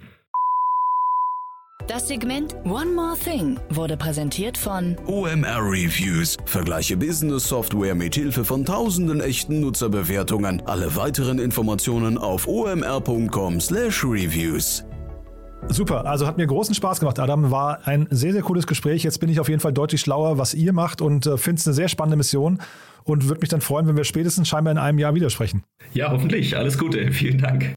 Das 1.87 2.07
Segment 2.07 2.55
One 2.63 2.93
More 2.95 3.15
Thing 3.15 3.59
wurde 3.69 3.95
präsentiert 3.95 4.57
von 4.57 4.97
OMR 5.05 5.61
Reviews. 5.61 6.35
Vergleiche 6.45 6.97
Business 6.97 7.47
Software 7.47 7.93
mit 7.93 8.15
Hilfe 8.15 8.43
von 8.43 8.65
tausenden 8.65 9.21
echten 9.21 9.61
Nutzerbewertungen. 9.61 10.63
Alle 10.65 10.95
weiteren 10.95 11.37
Informationen 11.37 12.17
auf 12.17 12.47
omr.com/reviews. 12.47 14.83
Super, 15.67 16.07
also 16.07 16.25
hat 16.25 16.37
mir 16.37 16.47
großen 16.47 16.73
Spaß 16.73 17.01
gemacht, 17.01 17.19
Adam. 17.19 17.51
War 17.51 17.87
ein 17.87 18.07
sehr, 18.09 18.33
sehr 18.33 18.41
cooles 18.41 18.65
Gespräch. 18.65 19.03
Jetzt 19.03 19.19
bin 19.19 19.29
ich 19.29 19.39
auf 19.39 19.47
jeden 19.47 19.61
Fall 19.61 19.73
deutlich 19.73 20.01
schlauer, 20.01 20.39
was 20.39 20.55
ihr 20.55 20.73
macht 20.73 21.01
und 21.01 21.27
äh, 21.27 21.37
finde 21.37 21.59
es 21.59 21.67
eine 21.67 21.75
sehr 21.75 21.87
spannende 21.87 22.17
Mission 22.17 22.61
und 23.03 23.27
würde 23.27 23.41
mich 23.41 23.49
dann 23.49 23.61
freuen, 23.61 23.87
wenn 23.87 23.95
wir 23.95 24.05
spätestens 24.05 24.47
scheinbar 24.47 24.71
in 24.71 24.79
einem 24.79 24.97
Jahr 24.97 25.13
widersprechen. 25.13 25.61
Ja, 25.93 26.09
hoffentlich. 26.09 26.57
Alles 26.57 26.79
Gute. 26.79 27.11
Vielen 27.11 27.37
Dank. 27.37 27.75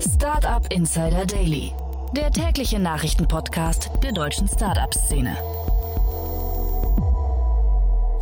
Startup 0.00 0.70
Insider 0.70 1.24
Daily 1.24 1.72
der 2.14 2.30
tägliche 2.30 2.78
Nachrichtenpodcast 2.78 3.90
der 4.04 4.12
deutschen 4.12 4.46
Startup-Szene. 4.46 5.36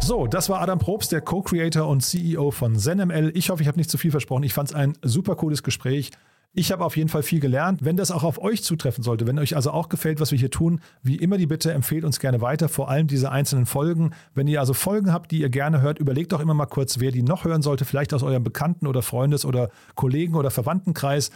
So, 0.00 0.26
das 0.26 0.48
war 0.48 0.62
Adam 0.62 0.78
Probst, 0.78 1.12
der 1.12 1.20
Co-Creator 1.20 1.86
und 1.86 2.00
CEO 2.00 2.50
von 2.50 2.78
ZenML. 2.78 3.32
Ich 3.34 3.50
hoffe, 3.50 3.60
ich 3.60 3.68
habe 3.68 3.76
nicht 3.78 3.90
zu 3.90 3.98
viel 3.98 4.10
versprochen. 4.10 4.44
Ich 4.44 4.54
fand 4.54 4.70
es 4.70 4.74
ein 4.74 4.94
super 5.02 5.36
cooles 5.36 5.62
Gespräch. 5.62 6.10
Ich 6.54 6.72
habe 6.72 6.84
auf 6.84 6.96
jeden 6.96 7.10
Fall 7.10 7.22
viel 7.22 7.40
gelernt. 7.40 7.84
Wenn 7.84 7.98
das 7.98 8.10
auch 8.10 8.24
auf 8.24 8.38
euch 8.38 8.64
zutreffen 8.64 9.04
sollte, 9.04 9.26
wenn 9.26 9.38
euch 9.38 9.56
also 9.56 9.70
auch 9.70 9.90
gefällt, 9.90 10.20
was 10.20 10.32
wir 10.32 10.38
hier 10.38 10.50
tun, 10.50 10.80
wie 11.02 11.16
immer 11.16 11.36
die 11.36 11.46
Bitte, 11.46 11.72
empfehlt 11.72 12.04
uns 12.04 12.18
gerne 12.18 12.40
weiter, 12.40 12.70
vor 12.70 12.88
allem 12.88 13.08
diese 13.08 13.30
einzelnen 13.30 13.66
Folgen. 13.66 14.12
Wenn 14.34 14.48
ihr 14.48 14.60
also 14.60 14.72
Folgen 14.72 15.12
habt, 15.12 15.30
die 15.30 15.40
ihr 15.40 15.50
gerne 15.50 15.82
hört, 15.82 15.98
überlegt 15.98 16.32
doch 16.32 16.40
immer 16.40 16.54
mal 16.54 16.66
kurz, 16.66 16.98
wer 16.98 17.10
die 17.10 17.22
noch 17.22 17.44
hören 17.44 17.62
sollte, 17.62 17.84
vielleicht 17.84 18.14
aus 18.14 18.22
eurem 18.22 18.42
Bekannten- 18.42 18.86
oder 18.86 19.02
Freundes- 19.02 19.44
oder 19.44 19.68
Kollegen- 19.94 20.34
oder 20.34 20.50
Verwandtenkreis. 20.50 21.30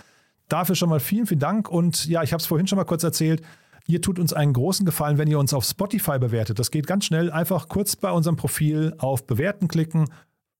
Dafür 0.49 0.75
schon 0.75 0.89
mal 0.89 1.01
vielen, 1.01 1.27
vielen 1.27 1.41
Dank. 1.41 1.69
Und 1.69 2.07
ja, 2.07 2.23
ich 2.23 2.33
habe 2.33 2.41
es 2.41 2.47
vorhin 2.47 2.67
schon 2.67 2.77
mal 2.77 2.85
kurz 2.85 3.03
erzählt. 3.03 3.43
Ihr 3.89 4.03
tut 4.03 4.19
uns 4.19 4.33
einen 4.33 4.53
großen 4.53 4.85
Gefallen, 4.85 5.19
wenn 5.19 5.29
ihr 5.29 5.39
uns 5.39 5.55
auf 5.55 5.65
Spotify 5.65 6.19
bewertet. 6.19 6.59
Das 6.59 6.71
geht 6.71 6.87
ganz 6.87 7.05
schnell. 7.05 7.31
Einfach 7.31 7.69
kurz 7.69 7.95
bei 7.97 8.11
unserem 8.11 8.37
Profil 8.37 8.95
auf 8.99 9.27
Bewerten 9.27 9.69
klicken. 9.69 10.07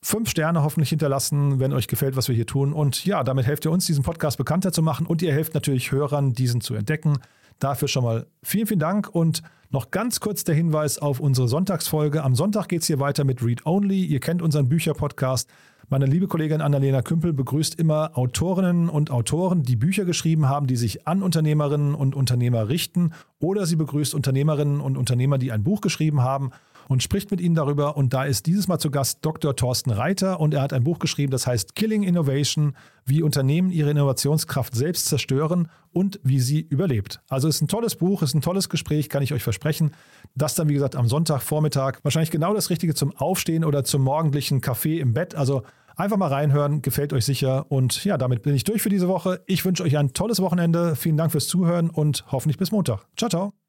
Fünf 0.03 0.31
Sterne 0.31 0.63
hoffentlich 0.63 0.91
hinterlassen, 0.91 1.59
wenn 1.59 1.73
euch 1.73 1.89
gefällt, 1.89 2.17
was 2.17 2.29
wir 2.29 2.35
hier 2.37 2.47
tun. 2.47 2.73
Und 2.73 3.05
ja, 3.05 3.25
damit 3.25 3.47
helft 3.47 3.65
ihr 3.65 3.73
uns, 3.73 3.87
diesen 3.87 4.05
Podcast 4.05 4.39
bekannter 4.39 4.71
zu 4.71 4.83
machen 4.83 5.07
und 5.07 5.23
ihr 5.23 5.33
helft 5.33 5.55
natürlich 5.55 5.91
Hörern, 5.91 6.33
diesen 6.33 6.61
zu 6.61 6.75
entdecken. 6.75 7.19
Dafür 7.59 7.89
schon 7.89 8.05
mal 8.05 8.27
vielen, 8.43 8.67
vielen 8.67 8.81
Dank 8.81 9.09
und 9.13 9.43
noch 9.71 9.91
ganz 9.91 10.21
kurz 10.21 10.45
der 10.45 10.55
Hinweis 10.55 10.99
auf 10.99 11.19
unsere 11.19 11.49
Sonntagsfolge. 11.49 12.23
Am 12.23 12.37
Sonntag 12.37 12.69
geht 12.69 12.83
es 12.83 12.87
hier 12.87 13.01
weiter 13.01 13.25
mit 13.25 13.43
Read 13.43 13.67
Only. 13.67 14.05
Ihr 14.05 14.21
kennt 14.21 14.43
unseren 14.43 14.69
Bücherpodcast. 14.69 15.49
Meine 15.89 16.07
liebe 16.07 16.27
Kollegin 16.27 16.63
Annalena 16.63 17.01
Kümpel 17.01 17.33
begrüßt 17.33 17.77
immer 17.79 18.19
Autorinnen 18.19 18.89
und 18.89 19.13
Autoren, 19.13 19.63
die 19.63 19.77
Bücher 19.77 20.05
geschrieben 20.05 20.49
haben, 20.49 20.67
die 20.67 20.75
sich 20.75 21.07
an 21.07 21.23
Unternehmerinnen 21.23 21.95
und 21.95 22.17
Unternehmer 22.17 22.69
richten. 22.69 23.13
Oder 23.39 23.67
sie 23.67 23.77
begrüßt 23.77 24.13
Unternehmerinnen 24.13 24.81
und 24.81 24.97
Unternehmer, 24.97 25.39
die 25.39 25.53
ein 25.53 25.63
Buch 25.63 25.81
geschrieben 25.81 26.23
haben 26.23 26.51
und 26.89 27.03
spricht 27.03 27.31
mit 27.31 27.41
ihnen 27.41 27.55
darüber. 27.55 27.97
Und 27.97 28.13
da 28.13 28.25
ist 28.25 28.47
dieses 28.47 28.69
Mal 28.69 28.79
zu 28.79 28.91
Gast 28.91 29.19
Dr. 29.23 29.57
Thorsten 29.57 29.91
Reiter 29.91 30.41
und 30.41 30.55
er 30.55 30.63
hat 30.63 30.73
ein 30.73 30.85
Buch 30.85 30.99
geschrieben, 30.99 31.31
das 31.31 31.47
heißt 31.47 31.75
Killing 31.75 32.03
Innovation, 32.03 32.77
wie 33.05 33.23
Unternehmen 33.23 33.71
ihre 33.71 33.91
Innovationskraft 33.91 34.75
selbst 34.75 35.07
zerstören 35.07 35.69
und 35.93 36.21
wie 36.23 36.41
sie 36.41 36.61
überlebt. 36.61 37.21
Also 37.29 37.49
ist 37.49 37.63
ein 37.63 37.69
tolles 37.69 37.97
Buch, 37.97 38.23
ist 38.23 38.35
ein 38.35 38.41
tolles 38.41 38.69
Gespräch, 38.69 39.09
kann 39.09 39.23
ich 39.23 39.33
euch 39.33 39.43
versprechen. 39.43 39.93
Das 40.35 40.55
dann, 40.55 40.69
wie 40.69 40.75
gesagt, 40.75 40.97
am 40.97 41.09
Sonntagvormittag. 41.09 42.01
Wahrscheinlich 42.03 42.31
genau 42.31 42.55
das 42.55 42.71
Richtige 42.71 42.95
zum 42.95 43.17
Aufstehen 43.17 43.65
oder 43.65 43.85
zum 43.85 44.03
morgendlichen 44.03 44.61
Kaffee 44.61 45.01
im 45.01 45.15
Bett. 45.15 45.35
Also 45.35 45.63
Einfach 45.97 46.19
mal 46.19 46.29
reinhören, 46.29 46.83
gefällt 46.83 47.15
euch 47.15 47.25
sicher. 47.25 47.71
Und 47.71 48.05
ja, 48.05 48.19
damit 48.19 48.43
bin 48.43 48.55
ich 48.55 48.65
durch 48.65 48.83
für 48.83 48.91
diese 48.91 49.09
Woche. 49.09 49.43
Ich 49.47 49.65
wünsche 49.65 49.83
euch 49.83 49.97
ein 49.97 50.13
tolles 50.13 50.41
Wochenende. 50.41 50.95
Vielen 50.95 51.17
Dank 51.17 51.33
fürs 51.33 51.49
Zuhören 51.49 51.89
und 51.89 52.25
hoffentlich 52.31 52.59
bis 52.59 52.71
Montag. 52.71 53.07
Ciao, 53.17 53.31
ciao. 53.31 53.66